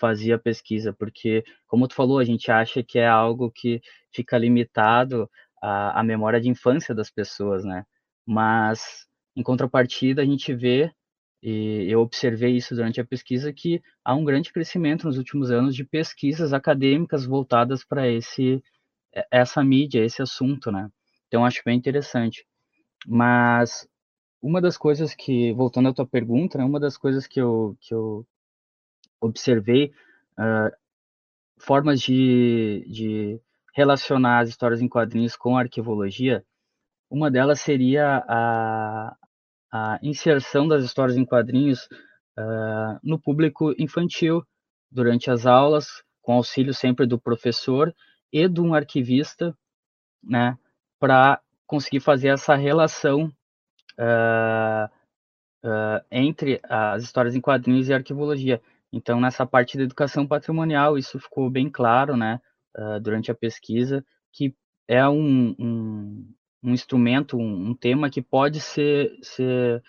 fazia 0.00 0.38
pesquisa, 0.38 0.92
porque, 0.92 1.44
como 1.66 1.88
tu 1.88 1.94
falou, 1.94 2.18
a 2.18 2.24
gente 2.24 2.50
acha 2.50 2.82
que 2.82 2.98
é 2.98 3.08
algo 3.08 3.50
que 3.50 3.80
fica 4.12 4.38
limitado 4.38 5.28
à, 5.62 6.00
à 6.00 6.02
memória 6.04 6.40
de 6.40 6.48
infância 6.48 6.94
das 6.94 7.10
pessoas, 7.10 7.64
né? 7.64 7.84
Mas, 8.24 9.06
em 9.36 9.42
contrapartida, 9.42 10.22
a 10.22 10.24
gente 10.24 10.54
vê 10.54 10.90
e 11.42 11.86
eu 11.90 12.00
observei 12.00 12.56
isso 12.56 12.74
durante 12.74 13.00
a 13.00 13.04
pesquisa 13.04 13.52
que 13.52 13.82
há 14.04 14.14
um 14.14 14.24
grande 14.24 14.52
crescimento 14.52 15.06
nos 15.06 15.16
últimos 15.16 15.50
anos 15.50 15.74
de 15.74 15.84
pesquisas 15.84 16.52
acadêmicas 16.52 17.24
voltadas 17.24 17.84
para 17.84 18.08
esse 18.08 18.62
essa 19.30 19.64
mídia, 19.64 20.04
esse 20.04 20.22
assunto, 20.22 20.70
né? 20.70 20.88
Então 21.26 21.44
acho 21.44 21.62
bem 21.64 21.76
interessante. 21.76 22.46
Mas 23.06 23.88
uma 24.42 24.60
das 24.60 24.76
coisas 24.76 25.14
que, 25.14 25.52
voltando 25.52 25.88
à 25.88 25.94
tua 25.94 26.06
pergunta, 26.06 26.58
né, 26.58 26.64
uma 26.64 26.80
das 26.80 26.96
coisas 26.96 27.26
que 27.26 27.40
eu, 27.40 27.76
que 27.80 27.94
eu 27.94 28.26
observei, 29.20 29.92
uh, 30.38 30.74
formas 31.58 32.00
de, 32.00 32.84
de 32.88 33.40
relacionar 33.74 34.40
as 34.40 34.48
histórias 34.48 34.80
em 34.80 34.88
quadrinhos 34.88 35.36
com 35.36 35.56
a 35.56 35.60
arquivologia, 35.60 36.44
uma 37.10 37.30
delas 37.30 37.60
seria 37.60 38.24
a, 38.28 39.16
a 39.72 39.98
inserção 40.02 40.66
das 40.66 40.84
histórias 40.84 41.16
em 41.16 41.24
quadrinhos 41.24 41.86
uh, 42.38 42.98
no 43.02 43.18
público 43.18 43.74
infantil 43.78 44.44
durante 44.90 45.30
as 45.30 45.46
aulas, 45.46 46.02
com 46.20 46.32
auxílio 46.32 46.74
sempre 46.74 47.06
do 47.06 47.18
professor 47.18 47.94
e 48.32 48.48
de 48.48 48.60
um 48.60 48.74
arquivista, 48.74 49.56
né, 50.22 50.58
para 50.98 51.40
conseguir 51.66 52.00
fazer 52.00 52.28
essa 52.28 52.54
relação 52.56 53.32
uh, 53.98 54.86
uh, 55.64 56.04
entre 56.10 56.60
as 56.64 57.04
histórias 57.04 57.34
em 57.34 57.40
quadrinhos 57.40 57.88
e 57.88 57.94
arquivologia. 57.94 58.60
Então, 58.92 59.20
nessa 59.20 59.46
parte 59.46 59.76
da 59.76 59.84
educação 59.84 60.26
patrimonial, 60.26 60.98
isso 60.98 61.18
ficou 61.20 61.48
bem 61.48 61.70
claro, 61.70 62.16
né, 62.16 62.40
durante 63.02 63.30
a 63.30 63.34
pesquisa, 63.34 64.04
que 64.32 64.54
é 64.88 65.08
um, 65.08 65.54
um, 65.58 66.34
um 66.62 66.72
instrumento, 66.72 67.36
um, 67.36 67.70
um, 67.70 67.74
tema 67.74 68.10
que 68.10 68.20
pode 68.20 68.60
ser, 68.60 69.16
ser, 69.22 69.82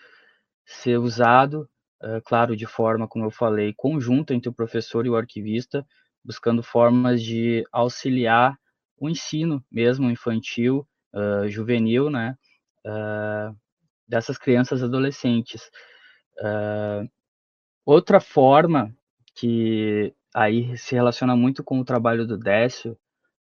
ser 0.64 0.98
usado, 0.98 1.68
uh, 2.02 2.20
claro, 2.24 2.56
de 2.56 2.66
forma, 2.66 3.06
como 3.06 3.26
eu 3.26 3.30
falei, 3.30 3.74
conjunta 3.76 4.34
entre 4.34 4.48
o 4.48 4.54
professor 4.54 5.06
e 5.06 5.10
o 5.10 5.16
arquivista, 5.16 5.86
buscando 6.24 6.62
formas 6.62 7.22
de 7.22 7.64
auxiliar 7.70 8.58
o 8.96 9.08
ensino 9.08 9.64
mesmo 9.70 10.10
infantil, 10.10 10.86
uh, 11.12 11.48
juvenil, 11.48 12.08
né, 12.08 12.36
uh, 12.86 13.56
dessas 14.08 14.38
crianças 14.38 14.80
e 14.80 14.84
adolescentes. 14.84 15.70
outra 17.84 18.20
forma 18.20 18.94
que 19.34 20.14
aí 20.34 20.76
se 20.78 20.94
relaciona 20.94 21.36
muito 21.36 21.64
com 21.64 21.80
o 21.80 21.84
trabalho 21.84 22.26
do 22.26 22.38
Décio, 22.38 22.96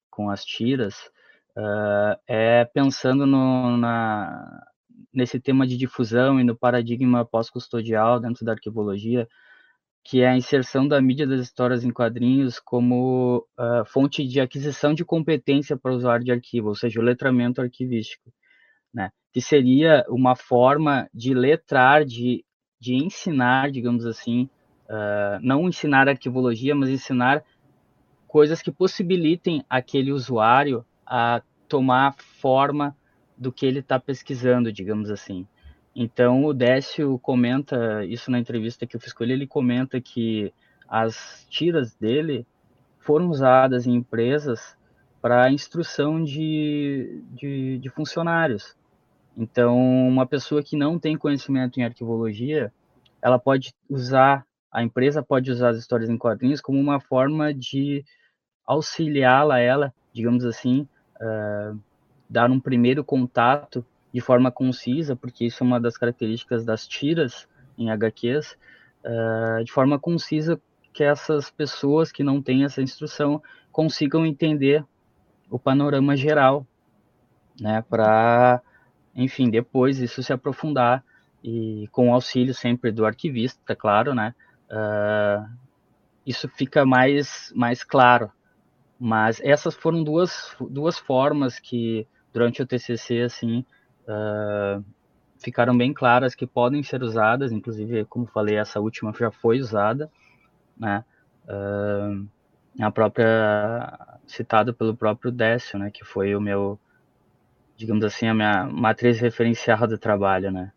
com 0.10 0.30
as 0.30 0.44
tiras, 0.44 1.10
uh, 1.58 2.20
é 2.28 2.66
pensando 2.66 3.26
no, 3.26 3.78
na, 3.78 4.64
nesse 5.14 5.40
tema 5.40 5.68
de 5.68 5.78
difusão 5.78 6.40
e 6.40 6.44
no 6.44 6.56
paradigma 6.56 7.26
pós-custodial 7.26 8.20
dentro 8.20 8.46
da 8.46 8.54
arquivologia, 8.54 9.28
que 10.04 10.22
é 10.22 10.30
a 10.30 10.36
inserção 10.36 10.88
da 10.88 11.00
mídia 11.02 11.28
das 11.28 11.42
histórias 11.42 11.84
em 11.84 11.92
quadrinhos 11.92 12.60
como 12.60 13.46
uh, 13.60 13.86
fonte 13.86 14.26
de 14.26 14.40
aquisição 14.40 14.94
de 14.94 15.06
competência 15.06 15.78
para 15.78 15.92
o 15.92 15.96
usuário 15.96 16.26
de 16.26 16.32
arquivo, 16.32 16.70
ou 16.70 16.76
seja, 16.76 17.00
o 17.00 17.04
letramento 17.04 17.62
arquivístico, 17.62 18.32
né? 18.94 19.12
que 19.32 19.42
seria 19.42 20.04
uma 20.10 20.36
forma 20.36 21.08
de 21.14 21.34
letrar, 21.34 22.04
de, 22.04 22.44
de 22.80 22.96
ensinar, 22.96 23.72
digamos 23.72 24.06
assim, 24.06 24.50
uh, 24.90 25.40
não 25.42 25.70
ensinar 25.70 26.10
arquivologia, 26.10 26.74
mas 26.74 26.90
ensinar 26.90 27.44
coisas 28.28 28.62
que 28.62 28.72
possibilitem 28.72 29.64
aquele 29.70 30.12
usuário 30.12 30.86
a 31.14 31.42
tomar 31.68 32.16
forma 32.16 32.96
do 33.38 33.52
que 33.52 33.66
ele 33.66 33.80
está 33.80 34.00
pesquisando, 34.00 34.72
digamos 34.72 35.10
assim. 35.10 35.46
Então, 35.94 36.46
o 36.46 36.54
Décio 36.54 37.20
comenta 37.20 38.06
isso 38.06 38.32
na 38.32 38.40
entrevista 38.40 38.88
que 38.88 38.96
eu 38.96 39.00
fiz 39.00 39.12
com 39.12 39.26
ele, 39.26 39.34
ele 39.34 39.48
comenta 39.48 40.00
que 40.00 40.54
as 40.88 41.46
tiras 41.50 41.94
dele 41.96 42.48
foram 43.00 43.30
usadas 43.30 43.86
em 43.86 43.96
empresas 43.96 44.78
para 45.22 45.52
instrução 45.52 46.24
de, 46.24 47.22
de, 47.32 47.78
de, 47.80 47.90
funcionários. 47.90 48.78
Então, 49.36 49.78
uma 50.08 50.26
pessoa 50.26 50.64
que 50.64 50.78
não 50.78 50.98
tem 50.98 51.18
conhecimento 51.18 51.78
em 51.78 51.84
arquivologia, 51.84 52.72
ela 53.22 53.38
pode 53.38 53.74
usar, 53.90 54.46
a 54.72 54.82
empresa 54.82 55.22
pode 55.22 55.52
usar 55.52 55.70
as 55.70 55.78
histórias 55.78 56.10
em 56.10 56.18
quadrinhos 56.18 56.62
como 56.62 56.80
uma 56.80 57.02
forma 57.02 57.54
de 57.54 58.06
auxiliá-la, 58.66 59.60
ela, 59.60 59.94
digamos 60.14 60.46
assim, 60.46 60.88
uh, 61.22 61.80
dar 62.30 62.50
um 62.50 62.60
primeiro 62.60 63.04
contato 63.04 63.86
de 64.14 64.20
forma 64.20 64.52
concisa, 64.52 65.16
porque 65.16 65.46
isso 65.46 65.64
é 65.64 65.68
uma 65.68 65.80
das 65.80 65.98
características 65.98 66.66
das 66.66 66.88
tiras 66.88 67.48
em 67.78 67.90
HQs, 67.90 68.58
uh, 69.06 69.64
de 69.64 69.72
forma 69.72 69.98
concisa 69.98 70.60
que 70.94 71.04
essas 71.04 71.50
pessoas 71.50 72.12
que 72.12 72.24
não 72.24 72.42
têm 72.42 72.66
essa 72.66 72.82
instrução 72.82 73.42
consigam 73.72 74.26
entender 74.26 74.84
o 75.50 75.58
panorama 75.58 76.16
geral, 76.16 76.66
né, 77.60 77.84
para, 77.90 78.62
enfim, 79.16 79.50
depois 79.50 80.00
isso 80.00 80.22
se 80.22 80.34
aprofundar 80.34 81.04
e 81.44 81.88
com 81.92 82.10
o 82.10 82.14
auxílio 82.14 82.54
sempre 82.54 82.92
do 82.92 83.06
arquivista, 83.06 83.76
claro, 83.76 84.14
né, 84.14 84.36
uh, 84.70 85.50
isso 86.26 86.48
fica 86.50 86.86
mais, 86.86 87.52
mais 87.56 87.84
claro. 87.84 88.32
Mas 89.04 89.42
essas 89.42 89.74
foram 89.74 90.04
duas, 90.04 90.56
duas 90.60 91.00
formas 91.00 91.58
que, 91.58 92.08
durante 92.32 92.62
o 92.62 92.68
TCC, 92.68 93.22
assim, 93.22 93.66
uh, 94.08 94.86
ficaram 95.40 95.76
bem 95.76 95.92
claras 95.92 96.36
que 96.36 96.46
podem 96.46 96.84
ser 96.84 97.02
usadas, 97.02 97.52
inclusive, 97.52 98.06
como 98.06 98.28
falei, 98.28 98.58
essa 98.58 98.80
última 98.80 99.12
já 99.12 99.32
foi 99.32 99.60
usada, 99.60 100.08
né? 100.78 101.04
Uh, 101.46 102.28
a 102.80 102.92
própria 102.92 104.20
citada 104.28 104.72
pelo 104.72 104.96
próprio 104.96 105.32
Décio, 105.32 105.80
né, 105.80 105.90
que 105.90 106.06
foi 106.06 106.36
o 106.36 106.40
meu, 106.40 106.80
digamos 107.76 108.06
assim, 108.06 108.28
a 108.28 108.36
minha 108.36 108.66
matriz 108.66 109.20
referencial 109.20 109.88
do 109.88 109.98
trabalho, 109.98 110.52
né? 110.52 110.72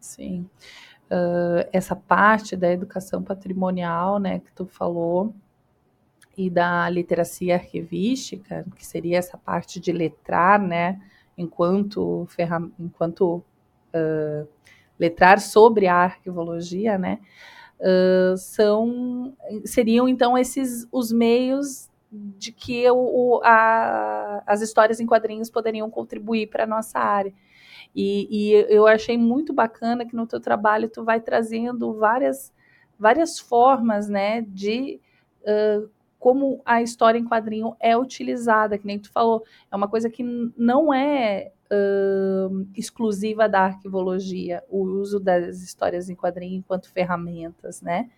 Sim. 0.00 0.48
Uh, 1.10 1.68
essa 1.70 1.94
parte 1.94 2.56
da 2.56 2.72
educação 2.72 3.22
patrimonial, 3.22 4.18
né, 4.18 4.38
que 4.38 4.50
tu 4.52 4.64
falou, 4.64 5.34
e 6.38 6.48
da 6.48 6.88
literacia 6.88 7.56
arquivística, 7.56 8.64
que 8.76 8.86
seria 8.86 9.18
essa 9.18 9.36
parte 9.36 9.80
de 9.80 9.90
letrar, 9.90 10.62
né, 10.62 11.00
enquanto, 11.36 12.26
ferram 12.28 12.70
enquanto 12.78 13.42
uh, 13.92 14.48
letrar 14.96 15.40
sobre 15.40 15.88
a 15.88 15.96
arquivologia, 15.96 16.96
né, 16.96 17.18
uh, 17.80 18.36
são, 18.36 19.36
seriam 19.64 20.08
então 20.08 20.38
esses 20.38 20.86
os 20.92 21.10
meios 21.10 21.90
de 22.10 22.52
que 22.52 22.88
o, 22.88 23.40
a, 23.42 24.40
as 24.46 24.62
histórias 24.62 25.00
em 25.00 25.06
quadrinhos 25.06 25.50
poderiam 25.50 25.90
contribuir 25.90 26.46
para 26.46 26.62
a 26.62 26.68
nossa 26.68 27.00
área. 27.00 27.34
E, 27.94 28.28
e, 28.30 28.52
eu 28.72 28.86
achei 28.86 29.18
muito 29.18 29.52
bacana 29.52 30.06
que 30.06 30.14
no 30.14 30.26
teu 30.26 30.38
trabalho 30.38 30.88
tu 30.88 31.04
vai 31.04 31.20
trazendo 31.20 31.94
várias, 31.94 32.52
várias 32.96 33.40
formas 33.40 34.08
né, 34.08 34.42
de 34.42 35.00
uh, 35.42 35.90
como 36.18 36.60
a 36.64 36.82
história 36.82 37.18
em 37.18 37.24
quadrinho 37.24 37.76
é 37.78 37.96
utilizada, 37.96 38.76
que 38.76 38.86
nem 38.86 38.98
tu 38.98 39.10
falou, 39.10 39.44
é 39.70 39.76
uma 39.76 39.88
coisa 39.88 40.10
que 40.10 40.22
não 40.56 40.92
é 40.92 41.52
uh, 41.70 42.66
exclusiva 42.74 43.48
da 43.48 43.60
arquivologia, 43.60 44.62
o 44.68 44.82
uso 44.82 45.20
das 45.20 45.62
histórias 45.62 46.10
em 46.10 46.16
quadrinho 46.16 46.58
enquanto 46.58 46.90
ferramentas, 46.90 47.80
né? 47.80 48.10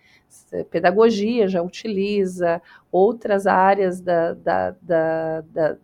Pedagogia 0.69 1.47
já 1.47 1.61
utiliza, 1.61 2.61
outras 2.91 3.45
áreas 3.45 3.99
da, 3.99 4.33
da, 4.33 4.71
da, 4.81 5.41
da 5.41 5.77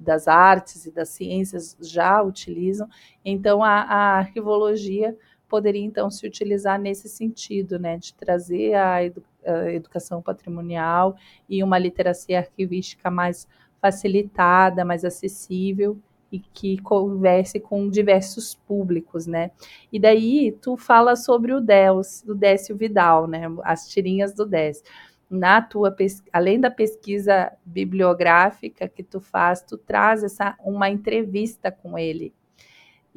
das 0.00 0.28
artes 0.28 0.86
e 0.86 0.92
das 0.92 1.08
ciências 1.08 1.76
já 1.80 2.22
utilizam, 2.22 2.88
então 3.24 3.64
a, 3.64 3.80
a 3.80 4.18
arquivologia 4.18 5.16
poderia 5.48 5.82
então 5.82 6.08
se 6.08 6.26
utilizar 6.26 6.78
nesse 6.78 7.08
sentido, 7.08 7.78
né, 7.78 7.96
de 7.96 8.14
trazer 8.14 8.74
a, 8.74 9.02
edu 9.02 9.24
a 9.37 9.37
educação 9.72 10.20
patrimonial 10.20 11.16
e 11.48 11.62
uma 11.62 11.78
literacia 11.78 12.38
arquivística 12.38 13.10
mais 13.10 13.48
facilitada, 13.80 14.84
mais 14.84 15.04
acessível 15.04 15.98
e 16.30 16.38
que 16.38 16.78
converse 16.78 17.58
com 17.58 17.88
diversos 17.88 18.54
públicos, 18.54 19.26
né? 19.26 19.50
E 19.92 19.98
daí 19.98 20.52
tu 20.60 20.76
fala 20.76 21.16
sobre 21.16 21.52
o 21.52 21.60
Décio, 21.60 22.32
o 22.32 22.34
Décio 22.34 22.76
Vidal, 22.76 23.26
né? 23.26 23.44
As 23.62 23.88
tirinhas 23.88 24.34
do 24.34 24.44
Décio. 24.44 24.84
Na 25.30 25.60
tua 25.60 25.94
além 26.32 26.58
da 26.60 26.70
pesquisa 26.70 27.52
bibliográfica 27.64 28.88
que 28.88 29.02
tu 29.02 29.20
faz, 29.20 29.62
tu 29.62 29.76
traz 29.76 30.22
essa 30.22 30.56
uma 30.64 30.90
entrevista 30.90 31.70
com 31.70 31.98
ele 31.98 32.34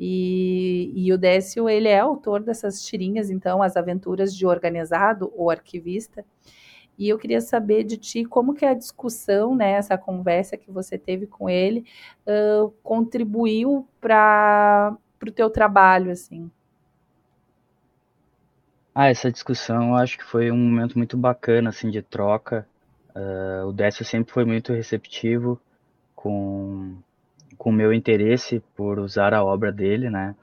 e, 0.04 0.92
e, 0.96 1.14
o 1.14 1.18
Décio, 1.18 1.70
ele 1.70 1.88
é 1.88 2.00
autor 2.00 2.42
dessas 2.42 2.82
tirinhas, 2.82 3.30
então, 3.30 3.62
As 3.62 3.78
Aventuras 3.78 4.36
de 4.36 4.48
Organizado, 4.48 5.32
ou 5.36 5.52
Arquivista. 5.52 6.26
E 6.98 7.08
eu 7.08 7.20
queria 7.20 7.40
saber 7.40 7.84
de 7.84 7.98
ti 7.98 8.26
como 8.26 8.56
que 8.56 8.66
a 8.66 8.74
discussão, 8.74 9.56
né, 9.56 9.74
essa 9.74 10.00
conversa 10.00 10.58
que 10.58 10.72
você 10.72 10.98
teve 10.98 11.28
com 11.28 11.48
ele, 11.48 11.86
uh, 12.26 12.72
contribuiu 12.82 13.88
para 14.00 14.98
o 15.24 15.32
teu 15.32 15.52
trabalho, 15.52 16.10
assim. 16.10 16.50
Ah, 18.96 19.08
essa 19.08 19.32
discussão 19.32 19.90
eu 19.90 19.96
acho 19.98 20.18
que 20.18 20.24
foi 20.24 20.50
um 20.50 20.58
momento 20.58 20.98
muito 20.98 21.16
bacana, 21.16 21.70
assim, 21.70 21.92
de 21.92 22.02
troca. 22.02 22.68
Uh, 23.16 23.68
o 23.68 23.72
Décio 23.72 24.04
sempre 24.04 24.34
foi 24.34 24.46
muito 24.46 24.74
receptivo 24.74 25.62
com 26.16 26.98
com 27.62 27.72
meu 27.72 27.94
interesse 27.94 28.60
por 28.76 28.98
usar 28.98 29.36
a 29.36 29.44
obra 29.44 29.72
dele, 29.72 30.10
né? 30.10 30.36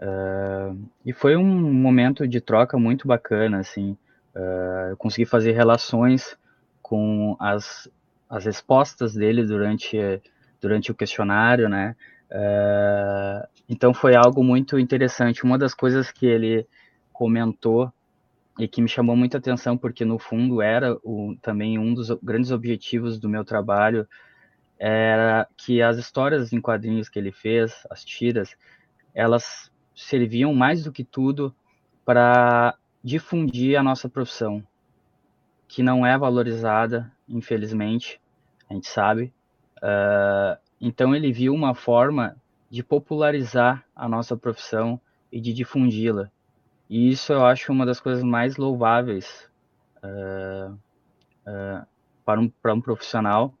Uh, 0.00 0.88
e 1.04 1.12
foi 1.12 1.36
um 1.36 1.44
momento 1.44 2.26
de 2.26 2.40
troca 2.40 2.78
muito 2.78 3.06
bacana, 3.06 3.58
assim. 3.58 3.94
Uh, 4.34 4.88
eu 4.88 4.96
consegui 4.96 5.26
fazer 5.26 5.52
relações 5.52 6.34
com 6.80 7.36
as, 7.38 7.90
as 8.26 8.46
respostas 8.46 9.12
dele 9.12 9.44
durante, 9.44 9.98
durante 10.58 10.90
o 10.90 10.94
questionário, 10.94 11.68
né? 11.68 11.94
Uh, 12.30 13.46
então 13.68 13.92
foi 13.92 14.16
algo 14.16 14.42
muito 14.42 14.78
interessante. 14.78 15.44
Uma 15.44 15.58
das 15.58 15.74
coisas 15.74 16.10
que 16.10 16.24
ele 16.24 16.66
comentou 17.12 17.92
e 18.58 18.66
que 18.66 18.80
me 18.80 18.88
chamou 18.88 19.14
muita 19.14 19.36
atenção, 19.36 19.76
porque 19.76 20.06
no 20.06 20.18
fundo 20.18 20.62
era 20.62 20.96
o, 21.04 21.36
também 21.42 21.78
um 21.78 21.92
dos 21.92 22.08
grandes 22.22 22.50
objetivos 22.50 23.18
do 23.18 23.28
meu 23.28 23.44
trabalho 23.44 24.08
era 24.78 25.48
que 25.56 25.80
as 25.80 25.96
histórias 25.96 26.52
em 26.52 26.60
quadrinhos 26.60 27.08
que 27.08 27.18
ele 27.18 27.32
fez, 27.32 27.86
as 27.90 28.04
tiras, 28.04 28.56
elas 29.14 29.70
serviam 29.94 30.54
mais 30.54 30.84
do 30.84 30.92
que 30.92 31.02
tudo 31.02 31.54
para 32.04 32.76
difundir 33.02 33.78
a 33.78 33.82
nossa 33.82 34.08
profissão, 34.08 34.62
que 35.66 35.82
não 35.82 36.04
é 36.04 36.16
valorizada, 36.18 37.10
infelizmente, 37.28 38.20
a 38.68 38.74
gente 38.74 38.88
sabe. 38.88 39.32
Uh, 39.78 40.58
então 40.80 41.14
ele 41.14 41.32
viu 41.32 41.54
uma 41.54 41.74
forma 41.74 42.36
de 42.70 42.82
popularizar 42.82 43.84
a 43.94 44.08
nossa 44.08 44.36
profissão 44.36 45.00
e 45.32 45.40
de 45.40 45.52
difundi-la. 45.52 46.30
E 46.88 47.10
isso 47.10 47.32
eu 47.32 47.44
acho 47.44 47.72
uma 47.72 47.86
das 47.86 47.98
coisas 47.98 48.22
mais 48.22 48.56
louváveis 48.56 49.50
uh, 50.02 50.72
uh, 50.72 51.86
para, 52.24 52.40
um, 52.40 52.48
para 52.48 52.74
um 52.74 52.80
profissional 52.80 53.54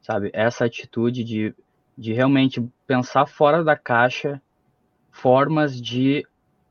sabe? 0.00 0.30
Essa 0.32 0.64
atitude 0.64 1.24
de, 1.24 1.54
de 1.96 2.12
realmente 2.12 2.62
pensar 2.86 3.26
fora 3.26 3.64
da 3.64 3.76
caixa 3.76 4.40
formas 5.10 5.80
de 5.80 6.24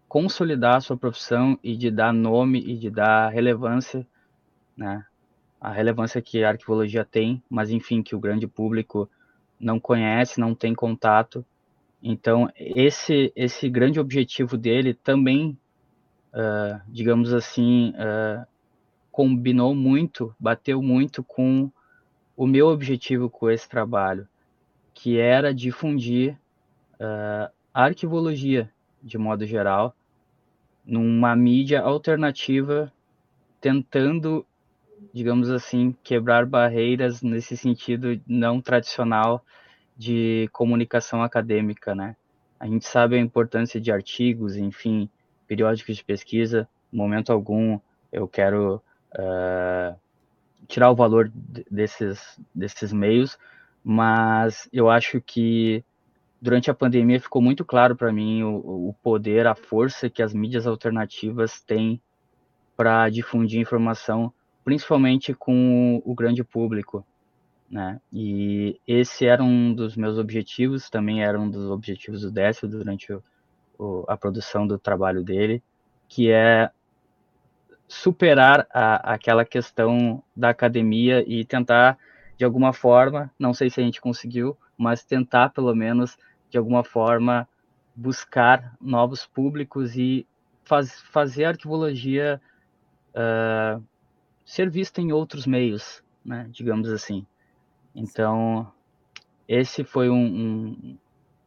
consolidar 0.07 0.77
a 0.77 0.81
sua 0.81 0.97
profissão 0.97 1.59
e 1.63 1.75
de 1.75 1.91
dar 1.91 2.13
nome 2.13 2.59
e 2.59 2.77
de 2.77 2.89
dar 2.89 3.29
relevância 3.29 4.07
né? 4.79 5.05
A 5.59 5.71
relevância 5.71 6.21
que 6.21 6.41
a 6.41 6.49
arquivologia 6.49 7.03
tem, 7.03 7.43
mas 7.49 7.69
enfim, 7.69 8.01
que 8.01 8.15
o 8.15 8.19
grande 8.19 8.47
público 8.47 9.09
não 9.59 9.77
conhece, 9.77 10.39
não 10.39 10.55
tem 10.55 10.73
contato. 10.73 11.45
Então, 12.01 12.49
esse, 12.55 13.33
esse 13.35 13.69
grande 13.69 13.99
objetivo 13.99 14.57
dele 14.57 14.93
também, 14.93 15.57
uh, 16.33 16.79
digamos 16.87 17.33
assim, 17.33 17.89
uh, 17.89 18.47
combinou 19.11 19.75
muito, 19.75 20.33
bateu 20.39 20.81
muito 20.81 21.21
com 21.21 21.69
o 22.39 22.47
meu 22.47 22.67
objetivo 22.67 23.29
com 23.29 23.51
esse 23.51 23.67
trabalho, 23.67 24.25
que 24.93 25.19
era 25.19 25.53
difundir 25.53 26.37
uh, 26.93 27.51
a 27.73 27.83
arquivologia, 27.83 28.71
de 29.03 29.17
modo 29.17 29.45
geral, 29.45 29.93
numa 30.85 31.35
mídia 31.35 31.81
alternativa, 31.81 32.93
tentando, 33.59 34.45
digamos 35.13 35.49
assim, 35.49 35.93
quebrar 36.01 36.45
barreiras 36.45 37.21
nesse 37.21 37.57
sentido 37.57 38.17
não 38.25 38.61
tradicional 38.61 39.43
de 39.97 40.49
comunicação 40.53 41.21
acadêmica, 41.21 41.93
né? 41.93 42.15
A 42.57 42.65
gente 42.65 42.85
sabe 42.85 43.17
a 43.17 43.19
importância 43.19 43.81
de 43.81 43.91
artigos, 43.91 44.55
enfim, 44.55 45.09
periódicos 45.45 45.97
de 45.97 46.05
pesquisa. 46.05 46.69
Momento 46.89 47.33
algum 47.33 47.77
eu 48.13 48.29
quero 48.29 48.81
uh, 49.13 49.99
tirar 50.67 50.91
o 50.91 50.95
valor 50.95 51.31
desses, 51.69 52.39
desses 52.53 52.93
meios, 52.93 53.37
mas 53.83 54.69
eu 54.71 54.89
acho 54.89 55.21
que 55.21 55.83
durante 56.41 56.69
a 56.71 56.73
pandemia 56.73 57.19
ficou 57.19 57.41
muito 57.41 57.65
claro 57.65 57.95
para 57.95 58.11
mim 58.11 58.43
o, 58.43 58.89
o, 58.89 58.95
poder, 59.01 59.47
a 59.47 59.55
força 59.55 60.09
que 60.09 60.21
as 60.21 60.33
mídias 60.33 60.65
alternativas 60.65 61.61
têm 61.61 62.01
para 62.77 63.09
difundir 63.09 63.59
informação, 63.59 64.33
principalmente 64.63 65.33
com 65.33 66.01
o, 66.05 66.15
grande 66.15 66.43
público. 66.43 67.05
Né? 67.69 67.99
E 68.11 68.79
esse 68.87 69.25
era 69.25 69.43
um 69.43 69.73
dos 69.73 69.95
meus 69.95 70.17
objetivos, 70.17 70.89
também 70.89 71.23
era 71.23 71.39
um 71.39 71.49
dos 71.49 71.69
objetivos 71.69 72.21
do 72.21 72.31
Décio 72.31 72.67
durante 72.67 73.11
o, 73.77 74.05
a 74.07 74.15
produção 74.15 74.65
do 74.65 74.79
trabalho 74.79 75.23
dele, 75.23 75.61
que 76.07 76.31
é 76.31 76.71
superar 77.89 78.65
a, 78.71 79.13
aquela 79.13 79.43
questão 79.43 80.23
da 80.33 80.49
academia 80.49 81.25
e 81.27 81.43
tentar, 81.43 81.97
de 82.37 82.45
alguma 82.45 82.71
forma, 82.71 83.29
não 83.37 83.53
sei 83.53 83.69
se 83.69 83.81
a 83.81 83.83
gente 83.83 83.99
conseguiu, 83.99 84.55
mas 84.77 85.03
tentar 85.03 85.49
pelo 85.49 85.75
menos 85.75 86.17
de 86.49 86.57
alguma 86.57 86.83
forma, 86.83 87.47
buscar 87.95 88.75
novos 88.81 89.25
públicos 89.25 89.95
e 89.95 90.25
faz, 90.63 90.99
fazer 91.11 91.45
a 91.45 91.49
arquivologia 91.49 92.41
uh, 93.13 93.83
ser 94.45 94.69
vista 94.69 94.99
em 94.99 95.11
outros 95.11 95.45
meios, 95.45 96.03
né, 96.25 96.47
digamos 96.49 96.89
assim. 96.89 97.25
Então, 97.93 98.71
esse 99.47 99.83
foi 99.83 100.09
um, 100.09 100.97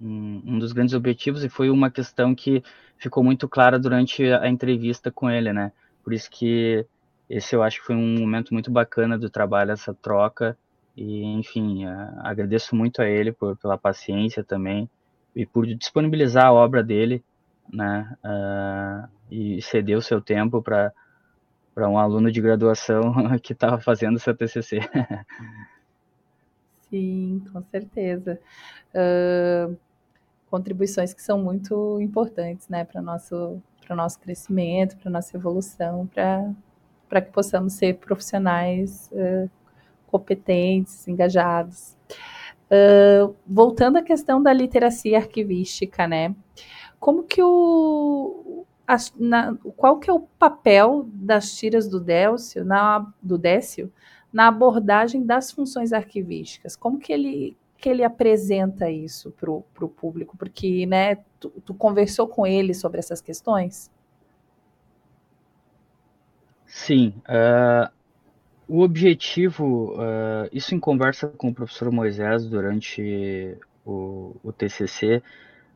um, 0.01 0.43
um, 0.47 0.59
dos 0.59 0.73
grandes 0.73 0.95
objetivos 0.95 1.43
e 1.43 1.49
foi 1.49 1.71
uma 1.71 1.91
questão 1.91 2.35
que 2.35 2.63
ficou 2.97 3.25
muito 3.25 3.49
clara 3.49 3.79
durante 3.79 4.25
a 4.25 4.49
entrevista 4.49 5.11
com 5.11 5.29
ele, 5.29 5.53
né? 5.53 5.73
Por 6.03 6.13
isso 6.13 6.31
que 6.31 6.87
esse 7.29 7.55
eu 7.55 7.63
acho 7.63 7.81
que 7.81 7.87
foi 7.87 7.97
um 7.97 8.19
momento 8.19 8.53
muito 8.53 8.71
bacana 8.71 9.19
do 9.19 9.31
trabalho, 9.31 9.73
essa 9.73 9.95
troca, 9.95 10.57
e, 10.97 11.25
enfim, 11.25 11.87
agradeço 12.19 12.77
muito 12.77 13.01
a 13.01 13.07
ele 13.07 13.33
por, 13.33 13.57
pela 13.57 13.79
paciência 13.79 14.45
também 14.45 14.89
e 15.35 15.47
por 15.47 15.67
disponibilizar 15.67 16.47
a 16.47 16.53
obra 16.53 16.83
dele, 16.83 17.25
né? 17.73 18.15
Uh, 18.23 19.09
e 19.31 19.63
ceder 19.63 19.97
o 19.97 20.03
seu 20.03 20.21
tempo 20.21 20.63
para 20.63 20.93
para 21.75 21.89
um 21.89 21.99
aluno 21.99 22.31
de 22.31 22.41
graduação 22.41 23.15
que 23.43 23.53
estava 23.55 23.81
fazendo 23.81 24.19
seu 24.19 24.37
TCC. 24.37 24.81
Sim, 26.91 27.43
com 27.51 27.63
certeza. 27.63 28.39
Uh, 28.95 29.75
contribuições 30.51 31.15
que 31.15 31.23
são 31.23 31.39
muito 31.39 31.99
importantes, 32.01 32.69
né, 32.69 32.85
para 32.85 33.01
nosso 33.01 33.59
para 33.93 33.95
o 33.95 33.97
nosso 33.97 34.19
crescimento, 34.19 34.97
para 34.97 35.11
nossa 35.11 35.37
evolução, 35.37 36.09
para 37.09 37.21
que 37.21 37.31
possamos 37.31 37.75
ser 37.75 37.99
profissionais 37.99 39.11
uh, 39.13 39.51
competentes, 40.07 41.07
engajados. 41.07 41.97
Uh, 42.71 43.35
voltando 43.47 43.99
à 43.99 44.03
questão 44.03 44.43
da 44.43 44.53
literacia 44.53 45.19
arquivística, 45.19 46.09
né? 46.09 46.35
Como 46.99 47.23
que 47.25 47.43
o 47.43 48.65
a, 48.87 48.97
na, 49.19 49.55
qual 49.77 49.99
que 49.99 50.09
é 50.09 50.13
o 50.13 50.21
papel 50.21 51.07
das 51.13 51.55
tiras 51.55 51.87
do 51.87 52.01
Décio, 52.01 52.65
na, 52.65 53.13
do 53.23 53.37
Décio 53.37 53.93
na 54.33 54.49
abordagem 54.49 55.25
das 55.25 55.53
funções 55.53 55.93
arquivísticas? 55.93 56.75
Como 56.75 56.99
que 56.99 57.13
ele 57.13 57.57
que 57.83 57.89
ele 57.89 58.05
apresenta 58.05 58.89
isso 58.89 59.33
para 59.33 59.51
o 59.51 59.89
público? 59.89 60.37
Porque, 60.37 60.87
né, 60.87 61.17
tu, 61.41 61.51
tu 61.65 61.75
conversou 61.75 62.29
com 62.29 62.47
ele 62.47 62.73
sobre 62.73 63.01
essas 63.01 63.21
questões? 63.21 63.91
Sim, 66.65 67.13
uh, 67.29 67.91
o 68.69 68.83
objetivo, 68.83 69.95
uh, 69.97 70.49
isso 70.53 70.77
em 70.77 70.79
conversa 70.79 71.27
com 71.27 71.49
o 71.49 71.55
professor 71.55 71.91
Moisés 71.91 72.47
durante 72.47 73.59
o, 73.85 74.37
o 74.45 74.53
TCC, 74.53 75.21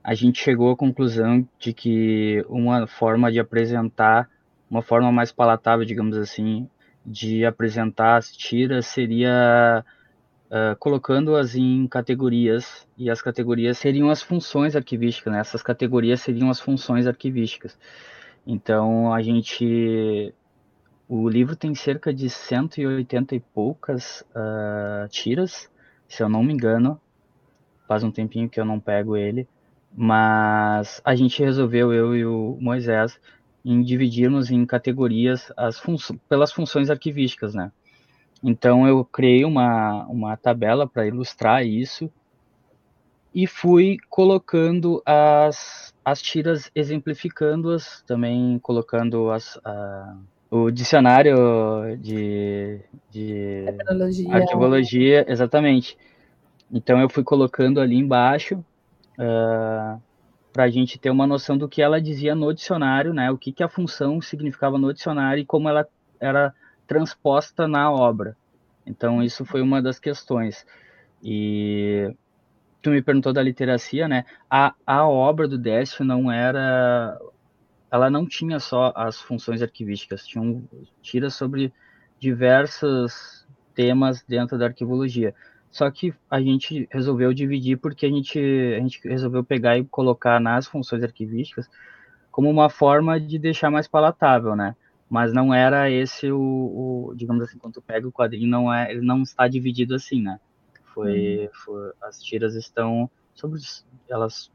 a 0.02 0.14
gente 0.14 0.40
chegou 0.40 0.70
à 0.70 0.76
conclusão 0.76 1.46
de 1.58 1.72
que 1.72 2.46
uma 2.48 2.86
forma 2.86 3.32
de 3.32 3.40
apresentar, 3.40 4.30
uma 4.70 4.80
forma 4.80 5.10
mais 5.10 5.32
palatável, 5.32 5.84
digamos 5.84 6.16
assim, 6.16 6.70
de 7.04 7.44
apresentar 7.44 8.16
as 8.16 8.30
tiras 8.30 8.86
seria 8.86 9.84
uh, 10.50 10.76
colocando-as 10.78 11.54
em 11.54 11.86
categorias, 11.86 12.86
e 12.96 13.10
as 13.10 13.22
categorias 13.22 13.78
seriam 13.78 14.10
as 14.10 14.22
funções 14.22 14.76
arquivísticas, 14.76 15.32
né? 15.32 15.40
essas 15.40 15.62
categorias 15.62 16.20
seriam 16.20 16.50
as 16.50 16.60
funções 16.60 17.06
arquivísticas. 17.06 17.78
Então, 18.46 19.12
a 19.12 19.20
gente 19.22 20.34
o 21.08 21.28
livro 21.28 21.54
tem 21.54 21.74
cerca 21.74 22.12
de 22.12 22.28
180 22.28 23.36
e 23.36 23.40
poucas 23.40 24.22
uh, 24.32 25.08
tiras, 25.08 25.70
se 26.08 26.22
eu 26.22 26.28
não 26.28 26.42
me 26.42 26.52
engano. 26.52 27.00
Faz 27.86 28.02
um 28.02 28.10
tempinho 28.10 28.48
que 28.48 28.58
eu 28.58 28.64
não 28.64 28.80
pego 28.80 29.16
ele. 29.16 29.48
Mas 29.94 31.00
a 31.04 31.14
gente 31.14 31.42
resolveu, 31.42 31.92
eu 31.92 32.16
e 32.16 32.26
o 32.26 32.58
Moisés, 32.60 33.20
em 33.64 33.82
dividirmos 33.82 34.50
em 34.50 34.66
categorias 34.66 35.52
as 35.56 35.78
fun 35.78 35.96
pelas 36.28 36.52
funções 36.52 36.90
arquivísticas, 36.90 37.54
né? 37.54 37.70
Então 38.42 38.86
eu 38.86 39.04
criei 39.04 39.44
uma, 39.44 40.04
uma 40.06 40.36
tabela 40.36 40.86
para 40.86 41.06
ilustrar 41.06 41.66
isso 41.66 42.10
e 43.34 43.46
fui 43.46 43.98
colocando 44.08 45.02
as, 45.04 45.94
as 46.04 46.22
tiras, 46.22 46.70
exemplificando-as, 46.74 48.02
também 48.06 48.58
colocando 48.60 49.30
as, 49.30 49.56
uh, 49.56 50.18
o 50.50 50.70
dicionário 50.70 51.36
de, 51.98 52.80
de 53.10 53.64
arquivologia, 54.30 55.26
exatamente. 55.28 55.98
Então 56.72 57.00
eu 57.00 57.10
fui 57.10 57.22
colocando 57.22 57.80
ali 57.80 57.96
embaixo 57.96 58.54
uh, 58.54 59.20
ah, 59.20 59.98
para 60.52 60.64
a 60.64 60.70
gente 60.70 60.98
ter 60.98 61.10
uma 61.10 61.26
noção 61.26 61.58
do 61.58 61.68
que 61.68 61.82
ela 61.82 62.00
dizia 62.00 62.34
no 62.34 62.54
dicionário, 62.54 63.12
né? 63.12 63.30
O 63.30 63.36
que, 63.36 63.52
que 63.52 63.62
a 63.62 63.68
função 63.68 64.20
significava 64.20 64.78
no 64.78 64.94
dicionário 64.94 65.42
e 65.42 65.46
como 65.46 65.68
ela 65.68 65.86
era 66.18 66.54
transposta 66.86 67.66
na 67.66 67.90
obra. 67.90 68.36
Então 68.86 69.22
isso 69.22 69.44
foi 69.44 69.60
uma 69.60 69.82
das 69.82 69.98
questões. 69.98 70.66
E 71.22 72.14
tu 72.80 72.90
me 72.90 73.02
perguntou 73.02 73.32
da 73.32 73.42
literacia, 73.42 74.06
né? 74.06 74.24
A, 74.50 74.74
a 74.86 75.06
obra 75.06 75.48
do 75.48 75.58
Décio 75.58 76.04
não 76.04 76.30
era 76.30 77.18
ela 77.90 78.10
não 78.10 78.26
tinha 78.26 78.58
só 78.60 78.92
as 78.94 79.20
funções 79.20 79.62
arquivísticas, 79.62 80.26
tinha 80.26 80.62
tira 81.00 81.30
sobre 81.30 81.72
diversos 82.18 83.46
temas 83.74 84.22
dentro 84.22 84.58
da 84.58 84.66
arquivologia. 84.66 85.34
Só 85.70 85.90
que 85.90 86.14
a 86.30 86.40
gente 86.40 86.88
resolveu 86.90 87.34
dividir 87.34 87.76
porque 87.78 88.06
a 88.06 88.08
gente, 88.08 88.38
a 88.38 88.80
gente 88.80 89.00
resolveu 89.06 89.44
pegar 89.44 89.76
e 89.78 89.84
colocar 89.84 90.40
nas 90.40 90.66
funções 90.66 91.02
arquivísticas 91.02 91.68
como 92.30 92.50
uma 92.50 92.68
forma 92.68 93.20
de 93.20 93.38
deixar 93.38 93.70
mais 93.70 93.86
palatável, 93.86 94.56
né? 94.56 94.74
Mas 95.08 95.32
não 95.32 95.54
era 95.54 95.90
esse 95.90 96.30
o, 96.30 96.38
o 97.10 97.14
digamos 97.14 97.44
assim, 97.44 97.58
quando 97.58 97.74
tu 97.74 97.82
pega 97.82 98.08
o 98.08 98.12
quadrinho, 98.12 98.48
não 98.48 98.72
é, 98.72 98.90
ele 98.90 99.02
não 99.02 99.22
está 99.22 99.46
dividido 99.46 99.94
assim, 99.94 100.20
né? 100.20 100.40
Foi, 100.92 101.44
uhum. 101.44 101.48
foi 101.52 101.92
as 102.02 102.20
tiras 102.22 102.54
estão 102.54 103.08
sobre, 103.34 103.60
elas 104.08 104.50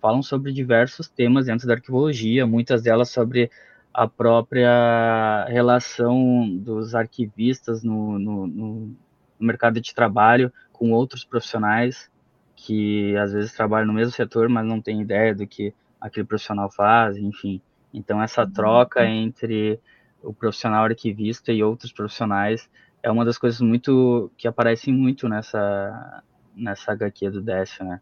falam 0.00 0.22
sobre 0.22 0.52
diversos 0.52 1.08
temas 1.08 1.46
dentro 1.46 1.66
da 1.66 1.74
arquivologia, 1.74 2.46
muitas 2.46 2.82
delas 2.82 3.10
sobre 3.10 3.50
a 3.92 4.06
própria 4.06 5.46
relação 5.48 6.48
dos 6.58 6.94
arquivistas 6.94 7.82
no, 7.82 8.18
no, 8.18 8.46
no 8.46 8.96
mercado 9.38 9.80
de 9.80 9.94
trabalho 9.94 10.52
com 10.72 10.92
outros 10.92 11.24
profissionais 11.24 12.10
que 12.54 13.16
às 13.16 13.32
vezes 13.32 13.52
trabalham 13.52 13.86
no 13.86 13.92
mesmo 13.92 14.12
setor, 14.12 14.48
mas 14.48 14.66
não 14.66 14.80
têm 14.80 15.00
ideia 15.00 15.34
do 15.34 15.46
que 15.46 15.74
aquele 16.00 16.26
profissional 16.26 16.70
faz, 16.70 17.16
enfim. 17.16 17.60
Então 17.96 18.22
essa 18.22 18.44
uhum. 18.44 18.52
troca 18.52 19.06
entre 19.06 19.80
o 20.22 20.32
profissional 20.32 20.84
arquivista 20.84 21.50
e 21.50 21.62
outros 21.62 21.90
profissionais 21.92 22.68
é 23.02 23.10
uma 23.10 23.24
das 23.24 23.38
coisas 23.38 23.60
muito 23.60 24.30
que 24.36 24.46
aparecem 24.46 24.92
muito 24.92 25.28
nessa 25.28 26.22
nessa 26.54 26.92
HQ 26.92 27.30
do 27.30 27.42
Décio, 27.42 27.84
né? 27.84 28.00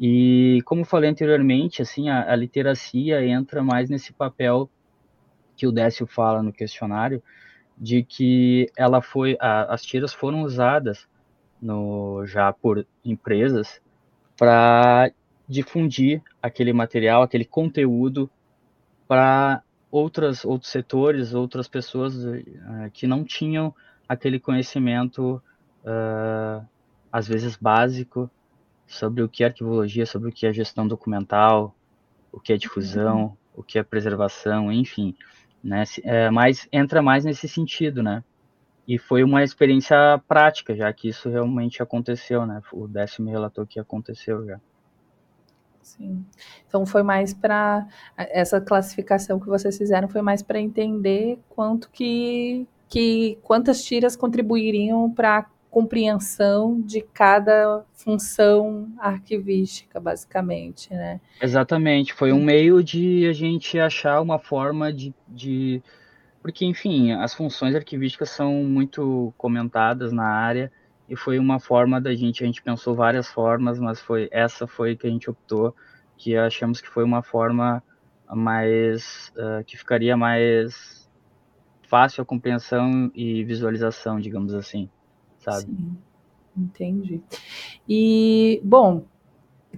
E 0.00 0.62
como 0.64 0.84
falei 0.84 1.10
anteriormente, 1.10 1.82
assim, 1.82 2.08
a, 2.08 2.30
a 2.30 2.36
literacia 2.36 3.26
entra 3.26 3.62
mais 3.62 3.90
nesse 3.90 4.12
papel 4.12 4.70
que 5.56 5.66
o 5.66 5.72
Décio 5.72 6.06
fala 6.06 6.42
no 6.42 6.52
questionário, 6.52 7.22
de 7.76 8.04
que 8.04 8.70
ela 8.76 9.00
foi, 9.00 9.36
a, 9.40 9.74
as 9.74 9.82
tiras 9.82 10.12
foram 10.12 10.42
usadas 10.42 11.08
no, 11.60 12.24
já 12.26 12.52
por 12.52 12.86
empresas 13.04 13.80
para 14.36 15.10
difundir 15.48 16.22
aquele 16.40 16.72
material, 16.72 17.22
aquele 17.22 17.44
conteúdo 17.44 18.30
para 19.08 19.62
outras 19.90 20.44
outros 20.44 20.70
setores, 20.70 21.34
outras 21.34 21.66
pessoas 21.66 22.14
uh, 22.14 22.90
que 22.92 23.06
não 23.06 23.24
tinham 23.24 23.74
aquele 24.08 24.38
conhecimento 24.38 25.42
uh, 25.82 26.64
às 27.10 27.26
vezes 27.26 27.56
básico 27.56 28.30
sobre 28.86 29.22
o 29.22 29.28
que 29.28 29.42
é 29.42 29.46
arquivologia, 29.46 30.06
sobre 30.06 30.28
o 30.28 30.32
que 30.32 30.46
é 30.46 30.52
gestão 30.52 30.86
documental, 30.86 31.74
o 32.32 32.38
que 32.38 32.52
é 32.52 32.56
difusão, 32.56 33.22
uhum. 33.22 33.36
o 33.56 33.62
que 33.62 33.78
é 33.78 33.82
preservação, 33.82 34.72
enfim, 34.72 35.14
né? 35.62 35.84
É, 36.04 36.30
mas 36.30 36.68
entra 36.72 37.02
mais 37.02 37.24
nesse 37.24 37.48
sentido, 37.48 38.02
né? 38.02 38.22
E 38.86 38.96
foi 38.96 39.22
uma 39.22 39.42
experiência 39.42 39.96
prática, 40.26 40.74
já 40.74 40.90
que 40.92 41.08
isso 41.08 41.28
realmente 41.28 41.82
aconteceu, 41.82 42.46
né? 42.46 42.62
O 42.72 42.88
décimo 42.88 43.26
me 43.26 43.32
relatou 43.32 43.66
que 43.66 43.78
aconteceu 43.78 44.46
já. 44.46 44.58
Sim. 45.96 46.24
Então 46.66 46.84
foi 46.84 47.02
mais 47.02 47.32
para 47.32 47.86
essa 48.16 48.60
classificação 48.60 49.40
que 49.40 49.46
vocês 49.46 49.76
fizeram 49.76 50.08
foi 50.08 50.20
mais 50.20 50.42
para 50.42 50.60
entender 50.60 51.38
quanto 51.48 51.88
que, 51.90 52.66
que 52.88 53.38
quantas 53.42 53.82
tiras 53.82 54.14
contribuiriam 54.14 55.10
para 55.10 55.38
a 55.38 55.46
compreensão 55.70 56.80
de 56.80 57.00
cada 57.00 57.84
função 57.94 58.88
arquivística, 58.98 60.00
basicamente, 60.00 60.92
né? 60.92 61.20
Exatamente. 61.40 62.12
Foi 62.12 62.32
um 62.32 62.42
meio 62.42 62.82
de 62.82 63.26
a 63.26 63.32
gente 63.32 63.78
achar 63.78 64.20
uma 64.20 64.38
forma 64.38 64.92
de, 64.92 65.14
de 65.28 65.82
porque, 66.42 66.64
enfim, 66.64 67.12
as 67.12 67.34
funções 67.34 67.74
arquivísticas 67.74 68.30
são 68.30 68.64
muito 68.64 69.32
comentadas 69.36 70.12
na 70.12 70.24
área 70.26 70.72
e 71.08 71.16
foi 71.16 71.38
uma 71.38 71.58
forma 71.58 72.00
da 72.00 72.14
gente, 72.14 72.42
a 72.42 72.46
gente 72.46 72.62
pensou 72.62 72.94
várias 72.94 73.28
formas, 73.28 73.78
mas 73.78 74.00
foi 74.00 74.28
essa 74.30 74.66
foi 74.66 74.94
que 74.94 75.06
a 75.06 75.10
gente 75.10 75.30
optou, 75.30 75.74
que 76.16 76.36
achamos 76.36 76.80
que 76.80 76.88
foi 76.88 77.02
uma 77.02 77.22
forma 77.22 77.82
mais, 78.30 79.32
uh, 79.36 79.64
que 79.64 79.76
ficaria 79.76 80.16
mais 80.16 81.08
fácil 81.88 82.22
a 82.22 82.26
compreensão 82.26 83.10
e 83.14 83.42
visualização, 83.44 84.20
digamos 84.20 84.52
assim, 84.52 84.90
sabe? 85.38 85.64
Sim, 85.64 85.96
entendi. 86.54 87.22
E, 87.88 88.60
bom, 88.62 89.06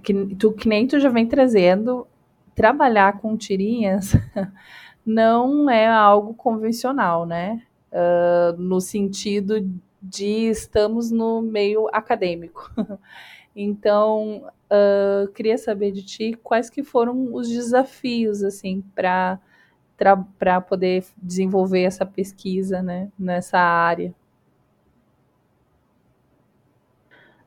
que, 0.03 0.13
tu, 0.35 0.51
que 0.51 0.67
nem 0.67 0.85
tu 0.85 0.99
já 0.99 1.09
vem 1.09 1.25
trazendo, 1.25 2.05
trabalhar 2.53 3.19
com 3.19 3.37
tirinhas 3.37 4.13
não 5.05 5.69
é 5.69 5.87
algo 5.87 6.33
convencional, 6.33 7.25
né? 7.25 7.63
Uh, 7.91 8.61
no 8.61 8.81
sentido 8.81 9.65
de 10.01 10.47
estamos 10.47 11.11
no 11.11 11.41
meio 11.41 11.87
acadêmico. 11.93 12.71
então, 13.55 14.49
uh, 14.71 15.27
queria 15.33 15.57
saber 15.57 15.91
de 15.91 16.03
ti 16.03 16.33
quais 16.41 16.69
que 16.69 16.83
foram 16.83 17.33
os 17.33 17.47
desafios 17.49 18.43
assim 18.43 18.81
para 18.95 19.39
para 20.39 20.59
poder 20.59 21.05
desenvolver 21.15 21.83
essa 21.83 22.03
pesquisa, 22.03 22.81
né, 22.81 23.11
nessa 23.19 23.59
área. 23.59 24.11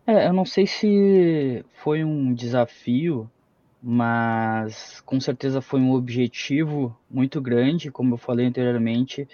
É, 0.07 0.29
eu 0.29 0.33
não 0.33 0.45
sei 0.45 0.65
se 0.65 1.65
foi 1.73 2.05
um 2.05 2.33
desafio 2.33 3.29
mas 3.87 5.03
com 5.03 5.21
certeza 5.21 5.61
foi 5.61 5.79
um 5.79 5.93
objetivo 5.93 6.97
muito 7.11 7.39
grande, 7.39 7.91
como 7.91 8.15
eu 8.15 8.19
falei 8.19 8.47
anteriormente, 8.47 9.29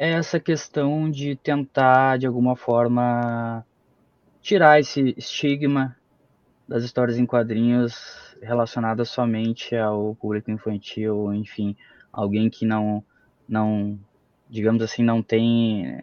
é 0.00 0.12
essa 0.12 0.40
questão 0.40 1.10
de 1.10 1.36
tentar, 1.36 2.18
de 2.18 2.26
alguma 2.26 2.56
forma, 2.56 3.62
tirar 4.40 4.80
esse 4.80 5.14
estigma 5.18 5.94
das 6.66 6.84
histórias 6.84 7.18
em 7.18 7.26
quadrinhos 7.26 8.34
relacionadas 8.40 9.10
somente 9.10 9.76
ao 9.76 10.14
público 10.14 10.50
infantil, 10.50 11.34
enfim, 11.34 11.76
alguém 12.10 12.48
que 12.48 12.64
não, 12.64 13.04
não, 13.46 14.00
digamos 14.48 14.82
assim, 14.82 15.02
não 15.02 15.22
tem. 15.22 16.00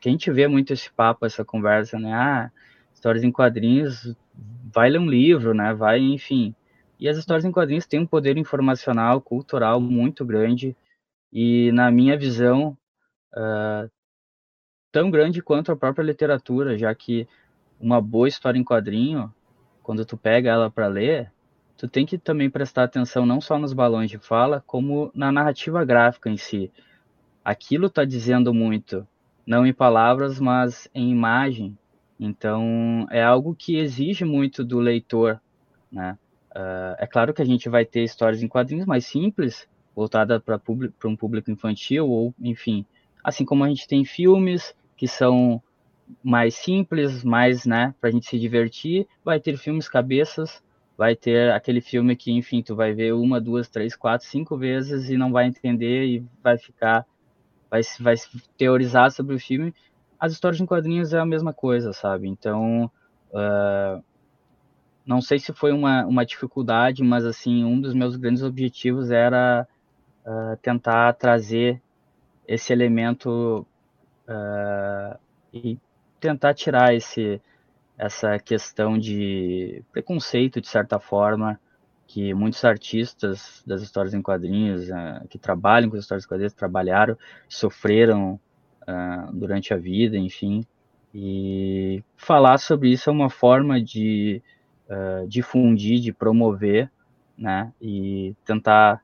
Que 0.00 0.08
a 0.08 0.12
gente 0.12 0.30
vê 0.30 0.46
muito 0.46 0.72
esse 0.72 0.88
papo, 0.92 1.26
essa 1.26 1.44
conversa, 1.44 1.98
né? 1.98 2.12
Ah, 2.12 2.52
histórias 2.94 3.24
em 3.24 3.32
quadrinhos, 3.32 4.14
vai 4.72 4.88
ler 4.88 5.00
um 5.00 5.10
livro, 5.10 5.52
né? 5.52 5.74
Vai, 5.74 5.98
enfim 5.98 6.54
e 7.02 7.08
as 7.08 7.18
histórias 7.18 7.44
em 7.44 7.50
quadrinhos 7.50 7.84
têm 7.84 7.98
um 7.98 8.06
poder 8.06 8.36
informacional, 8.36 9.20
cultural 9.20 9.80
muito 9.80 10.24
grande, 10.24 10.76
e 11.32 11.72
na 11.72 11.90
minha 11.90 12.16
visão, 12.16 12.78
uh, 13.34 13.90
tão 14.90 15.10
grande 15.10 15.42
quanto 15.42 15.72
a 15.72 15.76
própria 15.76 16.04
literatura, 16.04 16.76
já 16.76 16.94
que 16.94 17.26
uma 17.80 18.00
boa 18.00 18.28
história 18.28 18.58
em 18.58 18.64
quadrinho, 18.64 19.32
quando 19.82 20.04
tu 20.04 20.16
pega 20.16 20.50
ela 20.50 20.70
para 20.70 20.86
ler, 20.86 21.32
tu 21.76 21.88
tem 21.88 22.06
que 22.06 22.16
também 22.16 22.48
prestar 22.48 22.84
atenção 22.84 23.26
não 23.26 23.40
só 23.40 23.58
nos 23.58 23.72
balões 23.72 24.10
de 24.10 24.18
fala, 24.18 24.62
como 24.66 25.10
na 25.14 25.32
narrativa 25.32 25.84
gráfica 25.84 26.30
em 26.30 26.36
si. 26.36 26.70
Aquilo 27.44 27.86
está 27.86 28.04
dizendo 28.04 28.54
muito, 28.54 29.06
não 29.44 29.66
em 29.66 29.72
palavras, 29.72 30.38
mas 30.38 30.88
em 30.94 31.10
imagem. 31.10 31.76
Então, 32.20 33.06
é 33.10 33.20
algo 33.20 33.54
que 33.54 33.76
exige 33.76 34.24
muito 34.24 34.62
do 34.62 34.78
leitor, 34.78 35.40
né? 35.90 36.16
Uh, 36.54 36.94
é 36.98 37.06
claro 37.06 37.32
que 37.32 37.42
a 37.42 37.46
gente 37.46 37.68
vai 37.68 37.84
ter 37.84 38.04
histórias 38.04 38.42
em 38.42 38.48
quadrinhos 38.48 38.86
mais 38.86 39.06
simples, 39.06 39.66
voltada 39.96 40.38
para 40.38 40.60
um 41.06 41.16
público 41.16 41.50
infantil, 41.50 42.08
ou 42.08 42.34
enfim, 42.38 42.86
assim 43.22 43.44
como 43.44 43.64
a 43.64 43.68
gente 43.68 43.86
tem 43.86 44.04
filmes 44.04 44.74
que 44.96 45.06
são 45.06 45.62
mais 46.22 46.54
simples, 46.54 47.24
mais, 47.24 47.64
né, 47.64 47.94
para 48.00 48.10
a 48.10 48.12
gente 48.12 48.26
se 48.26 48.38
divertir, 48.38 49.06
vai 49.24 49.40
ter 49.40 49.56
filmes 49.56 49.88
cabeças, 49.88 50.62
vai 50.96 51.16
ter 51.16 51.50
aquele 51.52 51.80
filme 51.80 52.14
que, 52.14 52.30
enfim, 52.30 52.62
tu 52.62 52.76
vai 52.76 52.92
ver 52.92 53.12
uma, 53.12 53.40
duas, 53.40 53.68
três, 53.68 53.96
quatro, 53.96 54.26
cinco 54.26 54.56
vezes 54.56 55.08
e 55.08 55.16
não 55.16 55.32
vai 55.32 55.46
entender 55.46 56.04
e 56.04 56.24
vai 56.42 56.58
ficar, 56.58 57.06
vai, 57.70 57.80
vai 58.00 58.14
teorizar 58.56 59.10
sobre 59.10 59.34
o 59.34 59.40
filme. 59.40 59.74
As 60.18 60.32
histórias 60.32 60.60
em 60.60 60.66
quadrinhos 60.66 61.12
é 61.12 61.18
a 61.18 61.26
mesma 61.26 61.52
coisa, 61.52 61.92
sabe? 61.92 62.28
Então, 62.28 62.90
uh, 63.32 64.02
não 65.04 65.20
sei 65.20 65.38
se 65.38 65.52
foi 65.52 65.72
uma, 65.72 66.06
uma 66.06 66.24
dificuldade, 66.24 67.02
mas 67.02 67.24
assim, 67.24 67.64
um 67.64 67.80
dos 67.80 67.94
meus 67.94 68.14
grandes 68.14 68.42
objetivos 68.42 69.10
era 69.10 69.66
uh, 70.24 70.56
tentar 70.62 71.12
trazer 71.14 71.81
esse 72.46 72.72
elemento 72.72 73.66
uh, 74.28 75.18
e 75.52 75.78
tentar 76.20 76.54
tirar 76.54 76.94
esse, 76.94 77.40
essa 77.96 78.38
questão 78.38 78.98
de 78.98 79.82
preconceito, 79.92 80.60
de 80.60 80.68
certa 80.68 80.98
forma, 80.98 81.58
que 82.06 82.34
muitos 82.34 82.64
artistas 82.64 83.62
das 83.66 83.82
histórias 83.82 84.14
em 84.14 84.22
quadrinhos, 84.22 84.88
uh, 84.88 85.26
que 85.28 85.38
trabalham 85.38 85.88
com 85.90 85.96
as 85.96 86.02
histórias 86.02 86.24
em 86.24 86.28
quadrinhos, 86.28 86.52
trabalharam, 86.54 87.16
sofreram 87.48 88.38
durante 89.32 89.72
a 89.72 89.76
vida, 89.76 90.18
enfim. 90.18 90.66
E 91.14 92.02
falar 92.16 92.58
sobre 92.58 92.88
isso 92.90 93.10
é 93.10 93.12
uma 93.12 93.28
forma 93.28 93.80
de 93.80 94.42
uh, 94.88 95.26
difundir, 95.28 96.00
de 96.00 96.12
promover, 96.12 96.90
né? 97.36 97.72
E 97.80 98.34
tentar, 98.44 99.02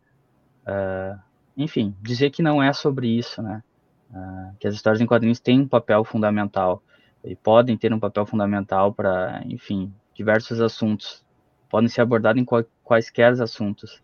uh, 0.66 1.20
enfim, 1.58 1.94
dizer 2.00 2.30
que 2.30 2.42
não 2.42 2.62
é 2.62 2.72
sobre 2.72 3.08
isso, 3.08 3.42
né? 3.42 3.62
Uh, 4.10 4.56
que 4.58 4.66
as 4.66 4.74
histórias 4.74 5.00
em 5.00 5.06
quadrinhos 5.06 5.40
têm 5.40 5.60
um 5.60 5.68
papel 5.68 6.04
fundamental 6.04 6.82
e 7.22 7.34
podem 7.34 7.76
ter 7.76 7.92
um 7.92 7.98
papel 7.98 8.24
fundamental 8.24 8.94
para, 8.94 9.42
enfim, 9.44 9.92
diversos 10.14 10.60
assuntos. 10.60 11.26
Podem 11.68 11.88
ser 11.88 12.00
abordados 12.00 12.40
em 12.40 12.44
qual, 12.44 12.64
quaisquer 12.82 13.32
assuntos, 13.42 14.00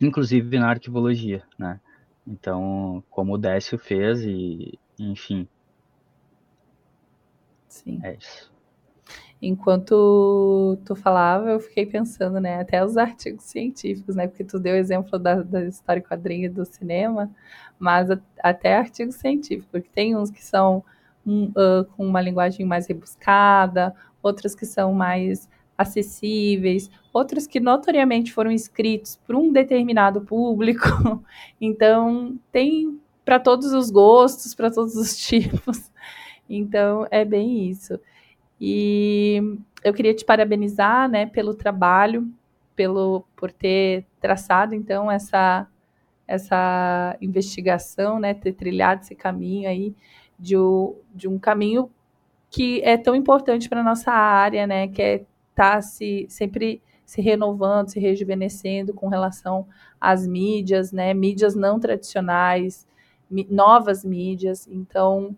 inclusive 0.00 0.58
na 0.58 0.70
arquivologia, 0.70 1.42
né? 1.58 1.78
Então, 2.26 3.02
como 3.10 3.34
o 3.34 3.38
Décio 3.38 3.76
fez 3.76 4.22
e, 4.24 4.78
enfim. 4.98 5.46
Sim. 7.68 8.00
É 8.02 8.14
isso 8.14 8.50
enquanto 9.42 10.78
tu 10.84 10.94
falava, 10.94 11.50
eu 11.50 11.60
fiquei 11.60 11.86
pensando, 11.86 12.40
né, 12.40 12.60
até 12.60 12.84
os 12.84 12.96
artigos 12.98 13.44
científicos, 13.44 14.14
né, 14.14 14.26
porque 14.28 14.44
tu 14.44 14.58
deu 14.58 14.74
o 14.74 14.78
exemplo 14.78 15.18
da, 15.18 15.42
da 15.42 15.64
história 15.64 16.02
quadrinho 16.02 16.52
do 16.52 16.64
cinema, 16.64 17.30
mas 17.78 18.10
a, 18.10 18.18
até 18.42 18.76
artigos 18.76 19.16
científicos, 19.16 19.68
porque 19.70 19.88
tem 19.92 20.16
uns 20.16 20.30
que 20.30 20.44
são 20.44 20.84
um, 21.26 21.44
uh, 21.46 21.84
com 21.96 22.06
uma 22.06 22.20
linguagem 22.20 22.66
mais 22.66 22.86
rebuscada, 22.86 23.94
outros 24.22 24.54
que 24.54 24.66
são 24.66 24.92
mais 24.92 25.48
acessíveis, 25.76 26.90
outros 27.12 27.46
que 27.46 27.58
notoriamente 27.58 28.32
foram 28.32 28.50
escritos 28.50 29.16
por 29.26 29.34
um 29.34 29.50
determinado 29.50 30.20
público. 30.20 30.84
Então, 31.62 32.38
tem 32.50 32.98
para 33.22 33.38
todos 33.38 33.72
os 33.72 33.90
gostos, 33.90 34.54
para 34.54 34.70
todos 34.70 34.96
os 34.96 35.16
tipos. 35.20 35.90
Então, 36.48 37.06
é 37.10 37.24
bem 37.24 37.68
isso. 37.68 37.98
E 38.60 39.56
eu 39.82 39.94
queria 39.94 40.14
te 40.14 40.24
parabenizar, 40.24 41.08
né, 41.08 41.26
pelo 41.26 41.54
trabalho, 41.54 42.28
pelo 42.76 43.24
por 43.36 43.50
ter 43.52 44.04
traçado 44.20 44.74
então 44.74 45.10
essa 45.10 45.66
essa 46.28 47.16
investigação, 47.20 48.20
né, 48.20 48.34
ter 48.34 48.52
trilhado 48.52 49.02
esse 49.02 49.16
caminho 49.16 49.68
aí 49.68 49.92
de, 50.38 50.54
de 51.12 51.26
um 51.26 51.38
caminho 51.40 51.90
que 52.48 52.80
é 52.82 52.96
tão 52.96 53.16
importante 53.16 53.68
para 53.68 53.82
nossa 53.82 54.12
área, 54.12 54.64
né, 54.66 54.86
que 54.86 55.02
é 55.02 55.14
estar 55.16 55.26
tá 55.76 55.82
se 55.82 56.26
sempre 56.28 56.80
se 57.04 57.20
renovando, 57.20 57.88
se 57.88 57.98
rejuvenescendo 57.98 58.94
com 58.94 59.08
relação 59.08 59.66
às 60.00 60.24
mídias, 60.24 60.92
né, 60.92 61.12
mídias 61.12 61.56
não 61.56 61.80
tradicionais, 61.80 62.86
novas 63.48 64.04
mídias. 64.04 64.68
Então, 64.68 65.36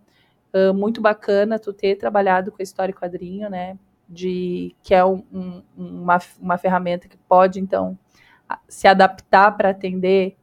uh, 0.55 0.75
muito 0.75 1.01
bacana 1.01 1.59
tu 1.59 1.73
ter 1.73 1.97
trabalhado 1.97 2.51
com 2.51 2.61
a 2.61 2.63
história 2.63 2.93
e 2.93 2.95
quadrinho, 2.95 3.49
né, 3.49 3.79
de 4.09 4.75
que 4.83 4.95
é 4.95 5.05
um, 5.05 5.25
um, 5.33 5.63
uma, 5.77 6.19
uma 6.41 6.59
ferramenta 6.59 7.09
que 7.09 7.17
pode 7.17 7.61
então 7.61 7.99
se 8.69 8.87
adaptar 8.87 9.57
para 9.57 9.71
atender 9.71 10.37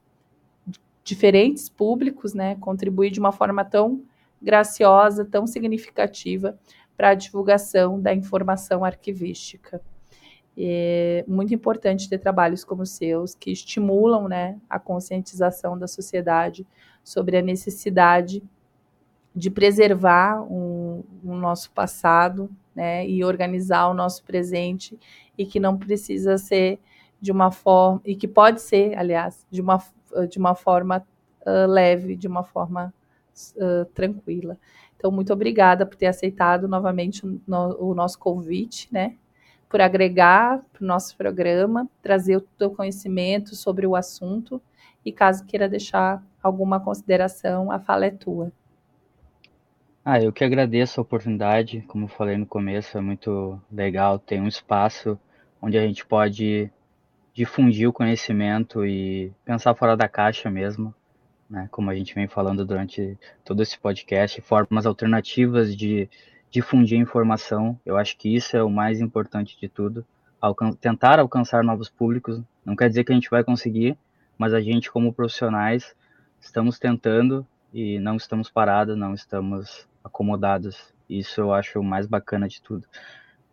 diferentes 1.03 1.69
públicos, 1.69 2.33
né, 2.33 2.55
contribuir 2.55 3.11
de 3.11 3.19
uma 3.19 3.31
forma 3.31 3.63
tão 3.63 4.03
graciosa, 4.41 5.25
tão 5.25 5.45
significativa 5.45 6.57
para 6.95 7.09
a 7.09 7.13
divulgação 7.13 7.99
da 7.99 8.13
informação 8.13 8.83
arquivística. 8.83 9.81
É 10.57 11.23
muito 11.27 11.53
importante 11.53 12.09
ter 12.09 12.17
trabalhos 12.17 12.63
como 12.63 12.83
os 12.83 12.91
seus, 12.91 13.33
que 13.33 13.51
estimulam 13.51 14.27
né, 14.27 14.59
a 14.69 14.77
conscientização 14.77 15.77
da 15.77 15.87
sociedade 15.87 16.67
sobre 17.03 17.37
a 17.37 17.41
necessidade 17.41 18.43
de 19.39 19.49
preservar 19.49 20.43
o, 20.43 21.05
o 21.23 21.33
nosso 21.33 21.71
passado 21.71 22.49
né, 22.75 23.07
e 23.07 23.23
organizar 23.23 23.87
o 23.87 23.93
nosso 23.93 24.21
presente, 24.25 24.99
e 25.37 25.45
que 25.45 25.61
não 25.61 25.77
precisa 25.77 26.37
ser 26.37 26.77
de 27.21 27.31
uma 27.31 27.49
forma, 27.49 28.01
e 28.03 28.17
que 28.17 28.27
pode 28.27 28.61
ser, 28.61 28.97
aliás, 28.97 29.45
de 29.49 29.61
uma, 29.61 29.81
de 30.29 30.37
uma 30.37 30.55
forma 30.55 31.05
uh, 31.45 31.67
leve, 31.67 32.17
de 32.17 32.27
uma 32.27 32.43
forma 32.43 32.93
uh, 33.55 33.85
tranquila. 33.93 34.57
Então, 34.97 35.09
muito 35.09 35.31
obrigada 35.31 35.85
por 35.85 35.95
ter 35.95 36.07
aceitado 36.07 36.67
novamente 36.67 37.25
o, 37.25 37.41
no, 37.47 37.91
o 37.91 37.95
nosso 37.95 38.19
convite, 38.19 38.89
né? 38.91 39.15
Por 39.69 39.79
agregar 39.79 40.61
para 40.73 40.83
o 40.83 40.87
nosso 40.87 41.15
programa, 41.15 41.87
trazer 42.01 42.35
o 42.35 42.41
teu 42.41 42.71
conhecimento 42.71 43.55
sobre 43.55 43.87
o 43.87 43.95
assunto 43.95 44.61
e 45.05 45.13
caso 45.13 45.45
queira 45.45 45.69
deixar 45.69 46.21
alguma 46.43 46.79
consideração, 46.81 47.71
a 47.71 47.79
fala 47.79 48.07
é 48.07 48.11
tua. 48.11 48.51
Ah, 50.03 50.21
eu 50.21 50.33
que 50.33 50.43
agradeço 50.43 50.99
a 50.99 51.03
oportunidade, 51.03 51.81
como 51.87 52.05
eu 52.05 52.09
falei 52.09 52.37
no 52.37 52.45
começo, 52.45 52.97
é 52.97 53.01
muito 53.01 53.61
legal 53.71 54.17
ter 54.17 54.41
um 54.41 54.47
espaço 54.47 55.19
onde 55.61 55.77
a 55.77 55.85
gente 55.85 56.05
pode 56.05 56.71
difundir 57.33 57.87
o 57.87 57.93
conhecimento 57.93 58.85
e 58.85 59.31
pensar 59.45 59.75
fora 59.75 59.95
da 59.95 60.07
caixa 60.07 60.49
mesmo 60.49 60.93
né, 61.49 61.67
como 61.71 61.89
a 61.89 61.95
gente 61.95 62.13
vem 62.13 62.27
falando 62.27 62.63
durante 62.63 63.17
todo 63.43 63.63
esse 63.63 63.77
podcast, 63.79 64.39
formas 64.41 64.85
alternativas 64.85 65.75
de 65.75 66.07
difundir 66.51 66.99
informação. 66.99 67.79
Eu 67.85 67.97
acho 67.97 68.15
que 68.17 68.33
isso 68.33 68.55
é 68.55 68.63
o 68.63 68.69
mais 68.69 69.01
importante 69.01 69.59
de 69.59 69.67
tudo. 69.67 70.05
Alcan 70.39 70.71
tentar 70.73 71.19
alcançar 71.19 71.63
novos 71.63 71.89
públicos. 71.89 72.41
Não 72.63 72.75
quer 72.75 72.87
dizer 72.87 73.03
que 73.03 73.11
a 73.11 73.15
gente 73.15 73.29
vai 73.29 73.43
conseguir, 73.43 73.97
mas 74.37 74.53
a 74.53 74.61
gente, 74.61 74.91
como 74.91 75.11
profissionais, 75.11 75.95
estamos 76.39 76.77
tentando 76.77 77.45
e 77.73 77.99
não 77.99 78.15
estamos 78.15 78.49
parados, 78.49 78.95
não 78.95 79.13
estamos 79.13 79.87
acomodados. 80.09 80.93
Isso 81.09 81.41
eu 81.41 81.53
acho 81.53 81.79
o 81.79 81.83
mais 81.83 82.05
bacana 82.05 82.47
de 82.47 82.61
tudo. 82.61 82.85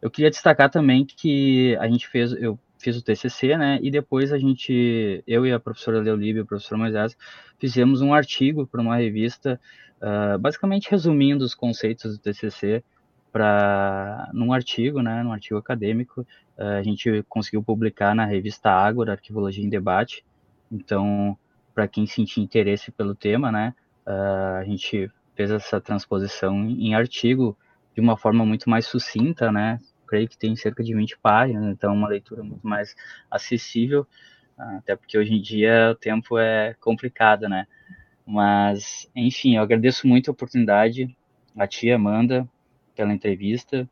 Eu 0.02 0.10
queria 0.10 0.30
destacar 0.30 0.70
também 0.70 1.04
que 1.04 1.76
a 1.76 1.88
gente 1.88 2.06
fez, 2.08 2.32
eu 2.32 2.58
fiz 2.78 2.96
o 2.96 3.02
TCC, 3.02 3.56
né? 3.56 3.78
E 3.82 3.90
depois 3.90 4.32
a 4.32 4.38
gente, 4.38 5.22
eu 5.26 5.46
e 5.46 5.52
a 5.52 5.60
professora 5.60 6.00
Leolívia, 6.00 6.42
o 6.42 6.46
professor 6.46 6.76
Moisés, 6.76 7.16
fizemos 7.58 8.02
um 8.02 8.12
artigo 8.12 8.66
para 8.66 8.80
uma 8.80 8.96
revista, 8.96 9.60
uh, 9.96 10.38
basicamente 10.38 10.90
resumindo 10.90 11.44
os 11.44 11.54
conceitos 11.54 12.16
do 12.16 12.22
TCC 12.22 12.84
para 13.32 14.30
num 14.32 14.52
artigo, 14.52 15.02
né? 15.02 15.22
Num 15.22 15.32
artigo 15.32 15.58
acadêmico, 15.58 16.20
uh, 16.58 16.78
a 16.78 16.82
gente 16.82 17.24
conseguiu 17.28 17.62
publicar 17.62 18.14
na 18.14 18.24
revista 18.24 18.70
Ágora, 18.70 19.12
Arquivologia 19.12 19.64
em 19.64 19.68
Debate. 19.68 20.24
Então, 20.70 21.36
para 21.74 21.88
quem 21.88 22.06
sentir 22.06 22.40
interesse 22.40 22.90
pelo 22.92 23.14
tema, 23.14 23.50
né? 23.50 23.74
Uh, 24.06 24.60
a 24.60 24.64
gente 24.64 25.10
fez 25.36 25.50
essa 25.50 25.80
transposição 25.80 26.64
em 26.64 26.94
artigo 26.94 27.56
de 27.94 28.00
uma 28.00 28.16
forma 28.16 28.44
muito 28.44 28.68
mais 28.68 28.86
sucinta, 28.86 29.52
né? 29.52 29.78
creio 30.06 30.28
que 30.28 30.38
tem 30.38 30.54
cerca 30.56 30.82
de 30.82 30.94
20 30.94 31.18
páginas, 31.18 31.66
então 31.66 31.90
é 31.90 31.92
uma 31.92 32.08
leitura 32.08 32.42
muito 32.42 32.66
mais 32.66 32.94
acessível, 33.30 34.06
até 34.56 34.96
porque 34.96 35.18
hoje 35.18 35.34
em 35.34 35.42
dia 35.42 35.90
o 35.90 35.94
tempo 35.94 36.38
é 36.38 36.74
complicado, 36.80 37.48
né? 37.48 37.66
Mas, 38.24 39.10
enfim, 39.14 39.56
eu 39.56 39.62
agradeço 39.62 40.06
muito 40.06 40.30
a 40.30 40.32
oportunidade, 40.32 41.14
a 41.56 41.66
tia 41.66 41.96
Amanda, 41.96 42.48
pela 42.94 43.12
entrevista, 43.12 43.88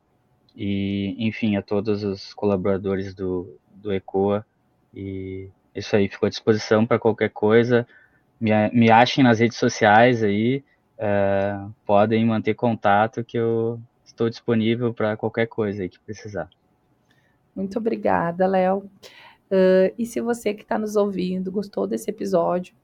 e, 0.57 1.14
enfim, 1.18 1.57
a 1.57 1.62
todos 1.62 2.02
os 2.02 2.33
colaboradores 2.33 3.14
do, 3.14 3.59
do 3.74 3.92
ECOA, 3.92 4.46
e 4.94 5.50
isso 5.74 5.94
aí, 5.94 6.09
ficou 6.09 6.26
à 6.26 6.30
disposição 6.30 6.87
para 6.87 6.98
qualquer 6.98 7.30
coisa, 7.30 7.87
me, 8.40 8.50
me 8.70 8.90
achem 8.90 9.22
nas 9.22 9.40
redes 9.40 9.59
sociais 9.59 10.22
aí, 10.22 10.64
é, 10.98 11.59
podem 11.85 12.24
manter 12.24 12.54
contato 12.54 13.24
que 13.24 13.38
eu 13.38 13.80
estou 14.04 14.28
disponível 14.28 14.94
para 14.94 15.16
qualquer 15.16 15.46
coisa 15.46 15.83
aí 15.83 15.88
que 15.88 16.00
precisar. 16.00 16.48
Muito 17.54 17.78
obrigada, 17.78 18.46
Léo. 18.46 18.90
Uh, 19.50 19.94
e 19.98 20.07
se 20.07 20.20
você 20.20 20.54
que 20.54 20.62
está 20.62 20.78
nos 20.78 20.96
ouvindo 20.96 21.52
gostou 21.52 21.87
desse 21.87 22.11
episódio, 22.11 22.74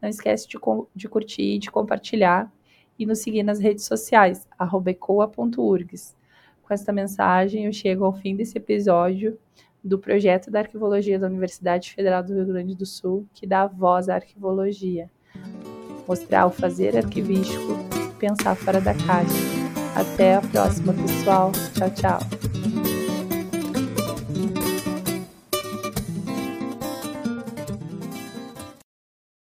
não 0.00 0.08
esquece 0.08 0.48
de, 0.48 0.58
de 0.94 1.08
curtir, 1.08 1.58
de 1.58 1.70
compartilhar 1.70 2.50
e 2.98 3.06
nos 3.06 3.18
seguir 3.18 3.42
nas 3.42 3.60
redes 3.60 3.84
sociais, 3.84 4.46
ecoa.urgs. 4.86 6.16
Com 6.62 6.74
esta 6.74 6.92
mensagem, 6.92 7.66
eu 7.66 7.72
chego 7.72 8.04
ao 8.04 8.12
fim 8.12 8.34
desse 8.34 8.58
episódio 8.58 9.38
do 9.84 9.98
projeto 9.98 10.50
da 10.50 10.60
Arquivologia 10.60 11.18
da 11.18 11.28
Universidade 11.28 11.92
Federal 11.92 12.22
do 12.22 12.34
Rio 12.34 12.46
Grande 12.46 12.74
do 12.74 12.84
Sul, 12.84 13.26
que 13.32 13.46
dá 13.46 13.66
voz 13.66 14.08
à 14.08 14.16
arquivologia. 14.16 15.08
Mostrar 16.06 16.46
o 16.46 16.50
fazer 16.50 16.96
arquivístico, 16.96 17.76
pensar 18.18 18.54
fora 18.54 18.80
da 18.80 18.94
caixa. 18.94 19.34
Até 19.94 20.36
a 20.36 20.40
próxima, 20.40 20.92
pessoal. 20.92 21.52
Tchau, 21.74 21.90
tchau. 21.90 22.35